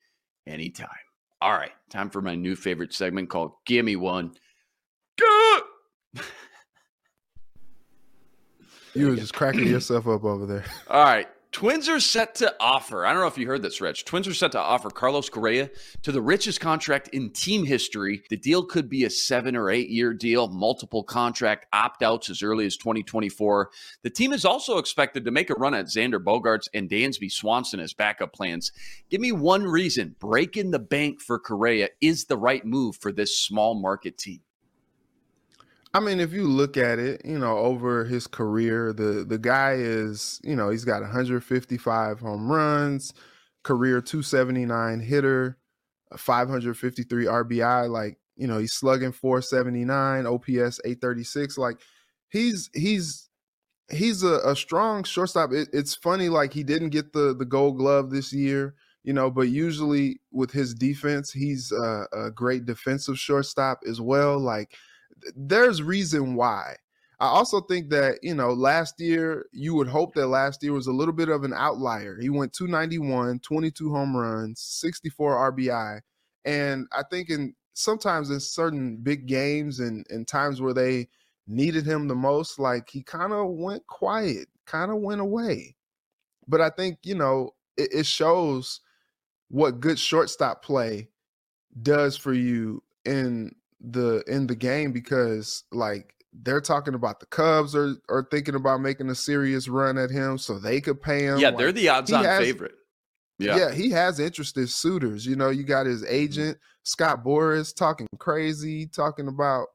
anytime. 0.46 0.88
All 1.40 1.53
right, 1.53 1.72
time 1.90 2.11
for 2.11 2.20
my 2.20 2.35
new 2.35 2.57
favorite 2.57 2.92
segment 2.92 3.29
called 3.29 3.53
Gimme 3.66 3.96
One. 3.96 4.33
You 8.94 9.09
were 9.09 9.16
just 9.16 9.33
cracking 9.33 9.68
yourself 9.68 10.07
up 10.07 10.22
over 10.22 10.44
there. 10.44 10.64
All 10.87 11.03
right. 11.03 11.27
Twins 11.53 11.87
are 11.87 12.01
set 12.01 12.35
to 12.37 12.55
offer. 12.59 13.05
I 13.05 13.12
don't 13.12 13.21
know 13.21 13.29
if 13.29 13.37
you 13.37 13.47
heard 13.47 13.61
this, 13.61 13.79
Rich. 13.79 14.07
Twins 14.07 14.27
are 14.27 14.33
set 14.33 14.53
to 14.53 14.59
offer 14.59 14.88
Carlos 14.88 15.29
Correa 15.29 15.69
to 16.01 16.11
the 16.11 16.23
richest 16.23 16.61
contract 16.61 17.09
in 17.09 17.29
team 17.29 17.67
history. 17.67 18.23
The 18.31 18.38
deal 18.38 18.65
could 18.65 18.88
be 18.88 19.05
a 19.05 19.11
seven 19.11 19.55
or 19.55 19.71
eight 19.71 19.91
year 19.91 20.15
deal, 20.15 20.49
multiple 20.49 21.05
contract 21.05 21.67
opt 21.75 22.03
outs 22.03 22.31
as 22.31 22.43
early 22.43 22.65
as 22.65 22.79
2024. 22.79 23.71
The 24.03 24.09
team 24.09 24.33
is 24.33 24.47
also 24.47 24.79
expected 24.79 25.27
to 25.27 25.31
make 25.31 25.51
a 25.51 25.55
run 25.55 25.75
at 25.75 25.87
Xander 25.87 26.19
Bogaerts 26.19 26.69
and 26.73 26.88
Dansby 26.88 27.31
Swanson 27.31 27.81
as 27.81 27.93
backup 27.93 28.33
plans. 28.33 28.73
Give 29.11 29.21
me 29.21 29.33
one 29.33 29.65
reason 29.65 30.17
breaking 30.19 30.71
the 30.71 30.79
bank 30.79 31.21
for 31.21 31.38
Correa 31.38 31.91
is 32.01 32.25
the 32.25 32.38
right 32.38 32.65
move 32.65 32.97
for 32.97 33.12
this 33.12 33.37
small 33.37 33.75
market 33.75 34.17
team. 34.17 34.41
I 35.94 36.00
mean, 36.00 36.20
if 36.20 36.33
you 36.33 36.44
look 36.44 36.76
at 36.76 36.98
it, 36.98 37.20
you 37.24 37.38
know, 37.38 37.59
over 37.59 38.05
his 38.05 38.26
career, 38.26 38.92
the 38.92 39.24
the 39.28 39.38
guy 39.38 39.74
is, 39.74 40.40
you 40.42 40.57
know, 40.57 40.70
he's 40.70 40.85
got 40.85 41.02
155 41.02 42.20
home 42.20 42.50
runs, 42.50 43.12
career 43.62 44.00
279 44.00 45.00
hitter, 45.00 45.59
553 46.16 47.26
RBI. 47.26 47.90
Like, 47.90 48.18
you 48.37 48.46
know, 48.46 48.59
he's 48.59 48.72
slugging 48.72 49.12
479, 49.12 50.26
OPS 50.26 50.81
836. 50.85 51.59
Like, 51.59 51.78
he's 52.31 52.70
he's 52.74 53.28
he's 53.90 54.22
a, 54.22 54.40
a 54.44 54.57
strong 54.57 55.05
shortstop. 55.05 55.52
It, 55.52 55.68
it's 55.72 55.94
funny, 55.94 56.28
like 56.28 56.52
he 56.52 56.62
didn't 56.64 56.90
get 56.90 57.12
the 57.12 57.35
the 57.35 57.44
Gold 57.44 57.78
Glove 57.78 58.11
this 58.11 58.33
year, 58.33 58.74
you 59.05 59.12
know, 59.12 59.31
but 59.31 59.48
usually 59.48 60.20
with 60.33 60.50
his 60.52 60.74
defense, 60.74 61.33
he's 61.33 61.72
a, 61.72 62.07
a 62.12 62.31
great 62.31 62.64
defensive 62.66 63.18
shortstop 63.18 63.81
as 63.88 64.00
well. 64.00 64.38
Like 64.38 64.76
there's 65.37 65.83
reason 65.83 66.35
why. 66.35 66.77
I 67.21 67.27
also 67.27 67.61
think 67.61 67.91
that, 67.91 68.19
you 68.23 68.35
know, 68.35 68.53
last 68.53 69.01
year, 69.01 69.47
you 69.53 69.75
would 69.75 69.87
hope 69.87 70.15
that 70.15 70.27
last 70.27 70.61
year 70.63 70.73
was 70.73 70.89
a 70.89 70.93
little 70.93 71.15
bit 71.15 71.29
of 71.29 71.45
an 71.45 71.53
outlier. 71.55 72.19
He 72.21 72.29
went 72.29 72.53
291, 72.53 73.39
22 73.39 73.95
home 73.95 74.17
runs, 74.17 74.61
64 74.61 75.53
RBI. 75.53 76.01
And 76.45 76.89
I 76.93 77.05
think 77.09 77.31
in 77.31 77.55
sometimes 77.75 78.31
in 78.31 78.41
certain 78.41 78.97
big 78.97 79.27
games 79.27 79.79
and, 79.79 80.05
and 80.11 80.27
times 80.27 80.61
where 80.61 80.75
they 80.75 81.09
needed 81.47 81.87
him 81.87 82.09
the 82.09 82.15
most, 82.17 82.59
like 82.59 82.91
he 82.91 83.05
kind 83.05 83.33
of 83.33 83.51
went 83.51 83.87
quiet, 83.87 84.49
kind 84.67 84.91
of 84.91 84.99
went 84.99 85.21
away. 85.21 85.77
But 86.49 86.61
I 86.61 86.71
think, 86.71 86.99
you 87.05 87.15
know, 87.15 87.51
it, 87.77 87.93
it 87.93 88.07
shows 88.07 88.81
what 89.49 89.79
good 89.79 89.99
shortstop 89.99 90.65
play 90.65 91.09
does 91.83 92.17
for 92.17 92.33
you 92.33 92.83
in 93.05 93.55
the 93.83 94.23
in 94.27 94.47
the 94.47 94.55
game 94.55 94.92
because 94.92 95.64
like 95.73 96.14
they're 96.33 96.61
talking 96.61 96.95
about 96.95 97.21
the 97.21 97.27
Cubs 97.27 97.75
are 97.75 97.95
are 98.09 98.27
thinking 98.31 98.55
about 98.55 98.81
making 98.81 99.11
a 99.11 99.14
serious 99.14 99.68
run 99.68 99.99
at 99.99 100.11
him 100.11 100.38
so 100.38 100.59
they 100.59 100.81
could 100.81 101.03
pay 101.03 101.25
him. 101.25 101.38
Yeah, 101.38 101.49
like, 101.49 101.59
they're 101.59 101.73
the 101.73 101.88
odds-on 101.88 102.25
favorite. 102.25 102.75
Yeah. 103.38 103.57
yeah, 103.57 103.73
he 103.73 103.90
has 103.90 104.21
interested 104.21 104.68
suitors. 104.71 105.27
You 105.27 105.35
know, 105.35 105.51
you 105.51 105.64
got 105.64 105.87
his 105.87 106.03
mm-hmm. 106.03 106.14
agent 106.14 106.59
Scott 106.85 107.25
Boras 107.25 107.75
talking 107.75 108.07
crazy, 108.18 108.87
talking 108.87 109.29
about 109.29 109.68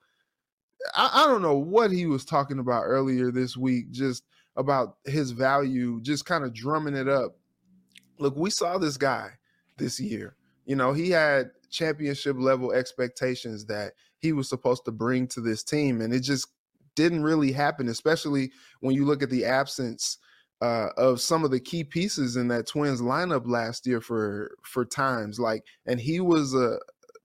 I, 0.95 1.23
I 1.23 1.27
don't 1.27 1.41
know 1.41 1.57
what 1.57 1.91
he 1.91 2.05
was 2.05 2.25
talking 2.25 2.59
about 2.59 2.83
earlier 2.83 3.31
this 3.31 3.57
week, 3.57 3.91
just 3.91 4.23
about 4.55 4.97
his 5.05 5.31
value, 5.31 6.01
just 6.01 6.25
kind 6.25 6.43
of 6.43 6.53
drumming 6.53 6.95
it 6.95 7.07
up. 7.07 7.37
Look, 8.19 8.35
we 8.35 8.49
saw 8.49 8.77
this 8.77 8.97
guy 8.97 9.31
this 9.77 9.99
year. 9.99 10.35
You 10.65 10.75
know, 10.75 10.93
he 10.93 11.11
had 11.11 11.51
championship 11.69 12.35
level 12.39 12.71
expectations 12.71 13.65
that 13.65 13.93
he 14.19 14.33
was 14.33 14.49
supposed 14.49 14.85
to 14.85 14.91
bring 14.91 15.27
to 15.27 15.41
this 15.41 15.63
team. 15.63 16.01
And 16.01 16.13
it 16.13 16.21
just 16.21 16.47
didn't 16.95 17.23
really 17.23 17.51
happen, 17.51 17.87
especially 17.87 18.51
when 18.81 18.95
you 18.95 19.05
look 19.05 19.21
at 19.21 19.29
the 19.29 19.45
absence 19.45 20.17
uh, 20.61 20.87
of 20.97 21.21
some 21.21 21.45
of 21.45 21.51
the 21.51 21.59
key 21.59 21.83
pieces 21.83 22.35
in 22.35 22.47
that 22.47 22.67
Twins 22.67 23.01
lineup 23.01 23.47
last 23.47 23.85
year 23.85 24.01
for 24.01 24.51
for 24.63 24.83
times. 24.83 25.39
Like, 25.39 25.63
and 25.85 25.99
he 25.99 26.19
was 26.19 26.53
a 26.53 26.71
uh, 26.73 26.77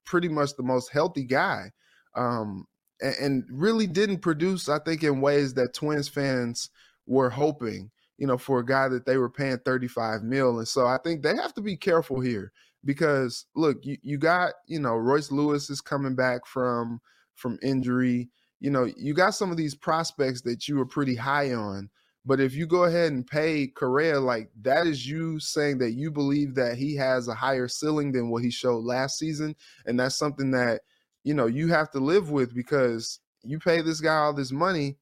pretty 0.04 0.28
much 0.28 0.54
the 0.54 0.62
most 0.62 0.92
healthy 0.92 1.24
guy, 1.24 1.70
um, 2.14 2.66
and, 3.00 3.14
and 3.20 3.44
really 3.50 3.86
didn't 3.86 4.18
produce. 4.18 4.68
I 4.68 4.78
think 4.78 5.02
in 5.02 5.20
ways 5.20 5.54
that 5.54 5.74
Twins 5.74 6.08
fans 6.08 6.70
were 7.06 7.30
hoping. 7.30 7.90
You 8.18 8.28
know, 8.28 8.38
for 8.38 8.60
a 8.60 8.64
guy 8.64 8.86
that 8.88 9.04
they 9.04 9.16
were 9.16 9.30
paying 9.30 9.58
35 9.64 10.22
mil. 10.22 10.58
And 10.58 10.68
so 10.68 10.86
I 10.86 10.98
think 11.02 11.22
they 11.22 11.34
have 11.34 11.54
to 11.54 11.60
be 11.60 11.76
careful 11.76 12.20
here 12.20 12.52
because 12.84 13.46
look, 13.54 13.84
you, 13.84 13.96
you 14.02 14.18
got, 14.18 14.54
you 14.66 14.80
know, 14.80 14.96
Royce 14.96 15.30
Lewis 15.30 15.70
is 15.70 15.80
coming 15.80 16.14
back 16.14 16.46
from 16.46 17.00
from 17.34 17.58
injury. 17.62 18.28
You 18.60 18.70
know, 18.70 18.84
you 18.96 19.14
got 19.14 19.34
some 19.34 19.50
of 19.50 19.56
these 19.56 19.74
prospects 19.74 20.42
that 20.42 20.68
you 20.68 20.76
were 20.76 20.86
pretty 20.86 21.16
high 21.16 21.52
on. 21.52 21.90
But 22.24 22.40
if 22.40 22.54
you 22.54 22.66
go 22.66 22.84
ahead 22.84 23.10
and 23.12 23.26
pay 23.26 23.66
Correa, 23.66 24.20
like 24.20 24.50
that 24.62 24.86
is 24.86 25.06
you 25.08 25.40
saying 25.40 25.78
that 25.78 25.92
you 25.92 26.10
believe 26.10 26.54
that 26.54 26.76
he 26.76 26.94
has 26.96 27.26
a 27.26 27.34
higher 27.34 27.66
ceiling 27.66 28.12
than 28.12 28.30
what 28.30 28.44
he 28.44 28.50
showed 28.50 28.84
last 28.84 29.18
season. 29.18 29.56
And 29.86 29.98
that's 29.98 30.14
something 30.14 30.52
that, 30.52 30.82
you 31.24 31.34
know, 31.34 31.46
you 31.46 31.68
have 31.68 31.90
to 31.92 31.98
live 31.98 32.30
with 32.30 32.54
because 32.54 33.18
you 33.42 33.58
pay 33.58 33.82
this 33.82 34.00
guy 34.00 34.14
all 34.14 34.32
this 34.32 34.52
money. 34.52 34.98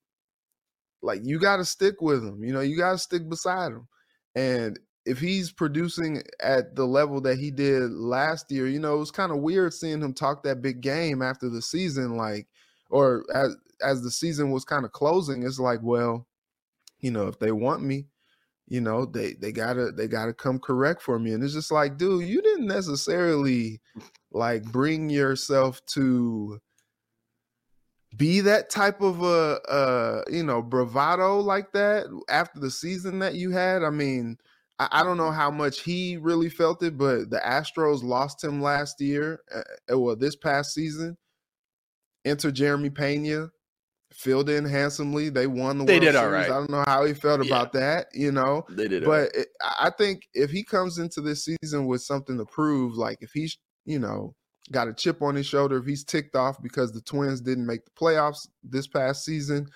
Like 1.02 1.20
you 1.24 1.38
got 1.38 1.58
to 1.58 1.64
stick 1.64 2.00
with 2.00 2.24
him. 2.24 2.42
You 2.42 2.54
know, 2.54 2.60
you 2.60 2.78
got 2.78 2.92
to 2.92 2.98
stick 2.98 3.28
beside 3.28 3.72
him. 3.72 3.86
And 4.34 4.78
if 5.06 5.18
he's 5.18 5.50
producing 5.50 6.22
at 6.40 6.74
the 6.76 6.86
level 6.86 7.20
that 7.22 7.38
he 7.38 7.50
did 7.50 7.90
last 7.90 8.50
year, 8.50 8.66
you 8.66 8.78
know, 8.78 8.94
it 8.94 8.98
was 8.98 9.10
kind 9.10 9.32
of 9.32 9.38
weird 9.38 9.72
seeing 9.72 10.02
him 10.02 10.12
talk 10.12 10.42
that 10.42 10.62
big 10.62 10.80
game 10.80 11.22
after 11.22 11.48
the 11.48 11.62
season, 11.62 12.16
like, 12.16 12.46
or 12.90 13.24
as 13.34 13.56
as 13.82 14.02
the 14.02 14.10
season 14.10 14.50
was 14.50 14.64
kind 14.64 14.84
of 14.84 14.92
closing. 14.92 15.42
It's 15.42 15.58
like, 15.58 15.80
well, 15.82 16.26
you 17.00 17.10
know, 17.10 17.28
if 17.28 17.38
they 17.38 17.50
want 17.52 17.82
me, 17.82 18.06
you 18.68 18.80
know, 18.80 19.06
they 19.06 19.34
they 19.34 19.52
gotta 19.52 19.90
they 19.90 20.06
gotta 20.06 20.34
come 20.34 20.58
correct 20.58 21.02
for 21.02 21.18
me. 21.18 21.32
And 21.32 21.42
it's 21.42 21.54
just 21.54 21.72
like, 21.72 21.96
dude, 21.96 22.26
you 22.26 22.42
didn't 22.42 22.66
necessarily 22.66 23.80
like 24.32 24.64
bring 24.64 25.10
yourself 25.10 25.84
to 25.86 26.60
be 28.16 28.40
that 28.40 28.70
type 28.70 29.00
of 29.00 29.22
a 29.22 29.60
uh 29.70 30.22
you 30.28 30.42
know 30.42 30.60
bravado 30.60 31.38
like 31.38 31.72
that 31.72 32.06
after 32.28 32.60
the 32.60 32.70
season 32.70 33.18
that 33.20 33.34
you 33.34 33.50
had. 33.50 33.82
I 33.82 33.90
mean 33.90 34.36
I, 34.80 34.88
I, 34.90 35.02
don't 35.04 35.18
know 35.18 35.30
how 35.30 35.50
much 35.50 35.82
he 35.82 36.16
really 36.16 36.48
felt 36.48 36.82
it, 36.82 36.96
but 36.96 37.30
the 37.30 37.40
Astros 37.44 38.02
lost 38.02 38.42
him 38.42 38.62
last 38.62 39.00
year. 39.00 39.40
Uh, 39.54 39.98
well, 39.98 40.16
this 40.16 40.34
past 40.34 40.74
season. 40.74 41.16
Enter 42.24 42.50
Jeremy 42.50 42.90
Pena, 42.90 43.50
filled 44.12 44.50
in 44.50 44.64
handsomely. 44.64 45.28
They 45.28 45.46
won 45.46 45.78
the 45.78 45.84
they 45.84 45.94
World 45.94 46.02
did 46.02 46.14
Series. 46.14 46.16
all 46.16 46.30
right. 46.30 46.46
I 46.46 46.48
don't 46.48 46.70
know 46.70 46.84
how 46.86 47.04
he 47.04 47.14
felt 47.14 47.44
yeah. 47.44 47.46
about 47.46 47.72
that, 47.72 48.08
you 48.12 48.32
know. 48.32 48.64
They 48.68 48.88
did, 48.88 49.04
but 49.04 49.30
it, 49.34 49.48
I 49.62 49.90
think 49.96 50.28
if 50.34 50.50
he 50.50 50.62
comes 50.62 50.98
into 50.98 51.20
this 51.20 51.44
season 51.44 51.86
with 51.86 52.02
something 52.02 52.36
to 52.38 52.44
prove, 52.44 52.94
like 52.94 53.18
if 53.20 53.30
he's, 53.32 53.56
you 53.84 53.98
know, 53.98 54.34
got 54.72 54.88
a 54.88 54.94
chip 54.94 55.22
on 55.22 55.34
his 55.34 55.46
shoulder, 55.46 55.78
if 55.78 55.86
he's 55.86 56.04
ticked 56.04 56.36
off 56.36 56.60
because 56.62 56.92
the 56.92 57.00
Twins 57.00 57.40
didn't 57.40 57.66
make 57.66 57.84
the 57.84 57.90
playoffs 57.92 58.48
this 58.62 58.86
past 58.86 59.24
season, 59.24 59.68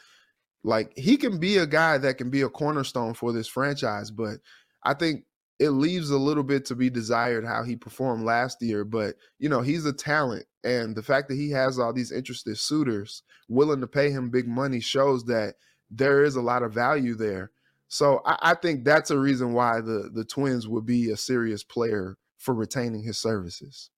like 0.62 0.92
he 0.96 1.16
can 1.16 1.38
be 1.38 1.58
a 1.58 1.66
guy 1.66 1.98
that 1.98 2.18
can 2.18 2.30
be 2.30 2.42
a 2.42 2.48
cornerstone 2.48 3.14
for 3.14 3.32
this 3.32 3.48
franchise. 3.48 4.10
But 4.10 4.36
I 4.84 4.94
think 4.94 5.24
it 5.58 5.70
leaves 5.70 6.10
a 6.10 6.18
little 6.18 6.42
bit 6.42 6.64
to 6.66 6.74
be 6.74 6.90
desired 6.90 7.44
how 7.44 7.62
he 7.62 7.76
performed 7.76 8.24
last 8.24 8.60
year. 8.60 8.84
But, 8.84 9.14
you 9.38 9.48
know, 9.48 9.60
he's 9.60 9.86
a 9.86 9.92
talent. 9.92 10.46
And 10.64 10.96
the 10.96 11.02
fact 11.02 11.28
that 11.28 11.36
he 11.36 11.50
has 11.50 11.78
all 11.78 11.92
these 11.92 12.12
interested 12.12 12.58
suitors 12.58 13.22
willing 13.48 13.80
to 13.80 13.86
pay 13.86 14.10
him 14.10 14.30
big 14.30 14.48
money 14.48 14.80
shows 14.80 15.24
that 15.26 15.54
there 15.90 16.24
is 16.24 16.36
a 16.36 16.42
lot 16.42 16.62
of 16.62 16.72
value 16.72 17.14
there. 17.14 17.50
So 17.88 18.22
I, 18.24 18.38
I 18.42 18.54
think 18.54 18.84
that's 18.84 19.10
a 19.10 19.18
reason 19.18 19.52
why 19.52 19.80
the 19.80 20.10
the 20.12 20.24
Twins 20.24 20.66
would 20.66 20.86
be 20.86 21.10
a 21.10 21.16
serious 21.16 21.62
player 21.62 22.16
for 22.38 22.54
retaining 22.54 23.02
his 23.02 23.18
services. 23.18 23.90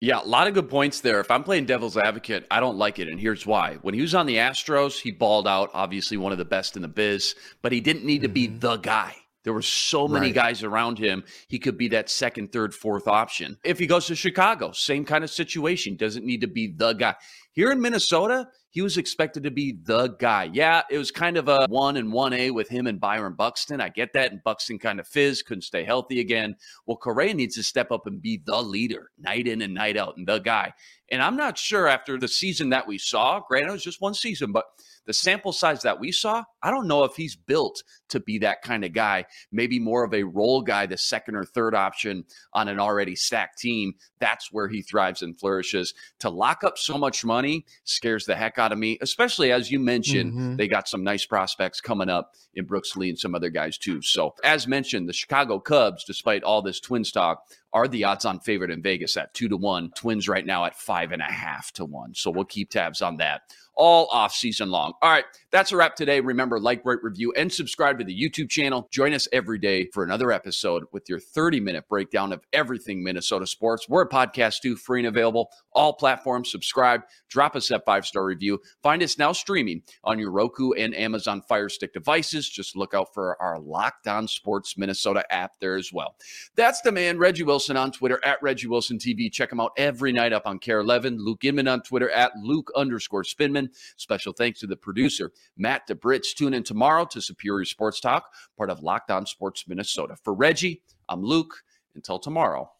Yeah, 0.00 0.22
a 0.22 0.24
lot 0.24 0.46
of 0.46 0.54
good 0.54 0.70
points 0.70 1.00
there. 1.00 1.18
If 1.18 1.30
I'm 1.30 1.42
playing 1.42 1.66
devil's 1.66 1.96
advocate, 1.96 2.46
I 2.52 2.60
don't 2.60 2.78
like 2.78 3.00
it. 3.00 3.08
And 3.08 3.18
here's 3.18 3.44
why. 3.44 3.78
When 3.82 3.94
he 3.94 4.00
was 4.00 4.14
on 4.14 4.26
the 4.26 4.36
Astros, 4.36 5.00
he 5.00 5.10
balled 5.10 5.48
out, 5.48 5.70
obviously 5.74 6.16
one 6.16 6.30
of 6.30 6.38
the 6.38 6.44
best 6.44 6.76
in 6.76 6.82
the 6.82 6.88
biz, 6.88 7.34
but 7.62 7.72
he 7.72 7.80
didn't 7.80 8.04
need 8.04 8.22
to 8.22 8.28
be 8.28 8.46
mm-hmm. 8.46 8.60
the 8.60 8.76
guy. 8.76 9.16
There 9.44 9.52
were 9.52 9.62
so 9.62 10.08
many 10.08 10.26
right. 10.26 10.34
guys 10.34 10.62
around 10.62 10.98
him. 10.98 11.24
He 11.48 11.58
could 11.58 11.78
be 11.78 11.88
that 11.88 12.10
second, 12.10 12.52
third, 12.52 12.74
fourth 12.74 13.08
option. 13.08 13.56
If 13.64 13.78
he 13.78 13.86
goes 13.86 14.06
to 14.06 14.14
Chicago, 14.14 14.72
same 14.72 15.04
kind 15.04 15.24
of 15.24 15.30
situation. 15.30 15.96
Doesn't 15.96 16.26
need 16.26 16.40
to 16.40 16.48
be 16.48 16.74
the 16.76 16.92
guy. 16.92 17.14
Here 17.52 17.70
in 17.70 17.80
Minnesota, 17.80 18.48
he 18.70 18.82
was 18.82 18.98
expected 18.98 19.42
to 19.44 19.50
be 19.50 19.78
the 19.82 20.08
guy. 20.08 20.50
Yeah, 20.52 20.82
it 20.90 20.98
was 20.98 21.10
kind 21.10 21.36
of 21.36 21.48
a 21.48 21.66
one 21.68 21.96
and 21.96 22.12
one 22.12 22.32
A 22.32 22.50
with 22.50 22.68
him 22.68 22.86
and 22.86 23.00
Byron 23.00 23.34
Buxton. 23.34 23.80
I 23.80 23.88
get 23.88 24.12
that. 24.12 24.32
And 24.32 24.42
Buxton 24.44 24.78
kind 24.78 25.00
of 25.00 25.08
fizz, 25.08 25.42
couldn't 25.42 25.62
stay 25.62 25.84
healthy 25.84 26.20
again. 26.20 26.54
Well, 26.86 26.96
Correa 26.96 27.34
needs 27.34 27.56
to 27.56 27.62
step 27.62 27.90
up 27.90 28.06
and 28.06 28.20
be 28.20 28.42
the 28.44 28.62
leader 28.62 29.10
night 29.18 29.46
in 29.46 29.62
and 29.62 29.74
night 29.74 29.96
out 29.96 30.16
and 30.16 30.26
the 30.26 30.38
guy. 30.38 30.74
And 31.10 31.22
I'm 31.22 31.36
not 31.36 31.56
sure 31.56 31.88
after 31.88 32.18
the 32.18 32.28
season 32.28 32.70
that 32.70 32.86
we 32.86 32.98
saw, 32.98 33.40
granted, 33.40 33.70
it 33.70 33.72
was 33.72 33.84
just 33.84 34.00
one 34.00 34.14
season, 34.14 34.52
but 34.52 34.64
the 35.08 35.14
sample 35.14 35.52
size 35.52 35.80
that 35.82 35.98
we 35.98 36.12
saw, 36.12 36.44
I 36.62 36.70
don't 36.70 36.86
know 36.86 37.04
if 37.04 37.16
he's 37.16 37.34
built 37.34 37.82
to 38.10 38.20
be 38.20 38.38
that 38.38 38.60
kind 38.60 38.84
of 38.84 38.92
guy. 38.92 39.24
Maybe 39.50 39.78
more 39.78 40.04
of 40.04 40.12
a 40.12 40.22
role 40.22 40.60
guy, 40.60 40.84
the 40.84 40.98
second 40.98 41.34
or 41.34 41.44
third 41.44 41.74
option 41.74 42.24
on 42.52 42.68
an 42.68 42.78
already 42.78 43.16
stacked 43.16 43.58
team. 43.58 43.94
That's 44.18 44.52
where 44.52 44.68
he 44.68 44.82
thrives 44.82 45.22
and 45.22 45.38
flourishes. 45.38 45.94
To 46.20 46.28
lock 46.28 46.62
up 46.62 46.76
so 46.76 46.98
much 46.98 47.24
money 47.24 47.64
scares 47.84 48.26
the 48.26 48.36
heck 48.36 48.58
out 48.58 48.70
of 48.70 48.78
me, 48.78 48.98
especially 49.00 49.50
as 49.50 49.70
you 49.70 49.80
mentioned, 49.80 50.32
mm-hmm. 50.32 50.56
they 50.56 50.68
got 50.68 50.88
some 50.88 51.04
nice 51.04 51.24
prospects 51.24 51.80
coming 51.80 52.10
up 52.10 52.34
in 52.52 52.66
Brooks 52.66 52.94
Lee 52.94 53.08
and 53.08 53.18
some 53.18 53.34
other 53.34 53.48
guys 53.48 53.78
too. 53.78 54.02
So, 54.02 54.34
as 54.44 54.68
mentioned, 54.68 55.08
the 55.08 55.14
Chicago 55.14 55.58
Cubs, 55.58 56.04
despite 56.04 56.42
all 56.42 56.60
this 56.60 56.80
twin 56.80 57.04
talk, 57.04 57.44
are 57.72 57.88
the 57.88 58.04
odds 58.04 58.24
on 58.24 58.40
favorite 58.40 58.70
in 58.70 58.82
Vegas 58.82 59.16
at 59.16 59.34
two 59.34 59.48
to 59.48 59.56
one. 59.56 59.90
Twins 59.96 60.28
right 60.28 60.46
now 60.46 60.64
at 60.64 60.74
five 60.76 61.12
and 61.12 61.22
a 61.22 61.26
half 61.26 61.72
to 61.72 61.84
one. 61.84 62.14
So 62.14 62.30
we'll 62.30 62.44
keep 62.44 62.70
tabs 62.70 63.02
on 63.02 63.16
that 63.18 63.42
all 63.74 64.08
off 64.10 64.34
season 64.34 64.70
long. 64.70 64.92
All 65.00 65.10
right, 65.10 65.24
that's 65.50 65.72
a 65.72 65.76
wrap 65.76 65.96
today. 65.96 66.20
Remember, 66.20 66.60
like, 66.60 66.84
rate, 66.84 67.02
review, 67.02 67.32
and 67.36 67.52
subscribe 67.52 67.98
to 67.98 68.04
the 68.04 68.18
YouTube 68.18 68.50
channel. 68.50 68.88
Join 68.90 69.14
us 69.14 69.26
every 69.32 69.58
day 69.58 69.88
for 69.92 70.04
another 70.04 70.30
episode 70.30 70.84
with 70.92 71.08
your 71.08 71.18
30 71.18 71.60
minute 71.60 71.88
breakdown 71.88 72.32
of 72.32 72.44
everything 72.52 73.02
Minnesota 73.02 73.46
sports. 73.46 73.88
We're 73.88 74.02
a 74.02 74.08
podcast 74.08 74.60
too, 74.60 74.76
free 74.76 75.00
and 75.00 75.08
available, 75.08 75.50
all 75.72 75.92
platforms. 75.92 76.50
Subscribe, 76.50 77.02
drop 77.28 77.56
us 77.56 77.68
that 77.68 77.84
five 77.86 78.06
star 78.06 78.24
review. 78.24 78.60
Find 78.82 79.02
us 79.02 79.18
now 79.18 79.32
streaming 79.32 79.82
on 80.04 80.18
your 80.18 80.30
Roku 80.30 80.72
and 80.72 80.94
Amazon 80.94 81.42
Fire 81.42 81.68
Stick 81.68 81.92
devices. 81.92 82.48
Just 82.48 82.76
look 82.76 82.94
out 82.94 83.14
for 83.14 83.40
our 83.40 83.58
Locked 83.58 84.08
On 84.08 84.28
Sports 84.28 84.76
Minnesota 84.76 85.24
app 85.32 85.52
there 85.60 85.76
as 85.76 85.92
well. 85.92 86.16
That's 86.56 86.80
the 86.82 86.92
man, 86.92 87.18
Reggie 87.18 87.42
Wilson 87.42 87.76
on 87.76 87.92
Twitter 87.92 88.20
at 88.24 88.42
Reggie 88.42 88.68
Wilson 88.68 88.98
TV. 88.98 89.32
Check 89.32 89.52
him 89.52 89.60
out 89.60 89.72
every 89.76 90.12
night 90.12 90.32
up 90.32 90.46
on 90.46 90.58
KARE 90.58 90.80
11. 90.80 91.18
Luke 91.18 91.44
Inman 91.44 91.68
on 91.68 91.82
Twitter 91.82 92.10
at 92.10 92.32
Luke 92.42 92.70
underscore 92.76 93.24
Spinman. 93.24 93.68
Special 93.96 94.32
thanks 94.32 94.60
to 94.60 94.66
the 94.66 94.76
producer, 94.76 95.32
Matt 95.56 95.88
DeBritz. 95.88 96.34
Tune 96.36 96.54
in 96.54 96.62
tomorrow 96.62 97.04
to 97.06 97.20
Superior 97.20 97.64
Sports 97.64 98.00
Talk, 98.00 98.26
part 98.56 98.70
of 98.70 98.82
Locked 98.82 99.10
On 99.10 99.26
Sports 99.26 99.64
Minnesota. 99.66 100.16
For 100.22 100.34
Reggie, 100.34 100.82
I'm 101.08 101.22
Luke. 101.22 101.54
Until 101.94 102.20
tomorrow, 102.20 102.70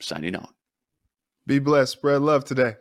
signing 0.00 0.36
out. 0.36 0.50
Be 1.44 1.58
blessed. 1.58 1.92
Spread 1.92 2.22
love 2.22 2.44
today. 2.44 2.74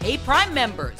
Hey, 0.00 0.18
Prime 0.18 0.54
members 0.54 0.99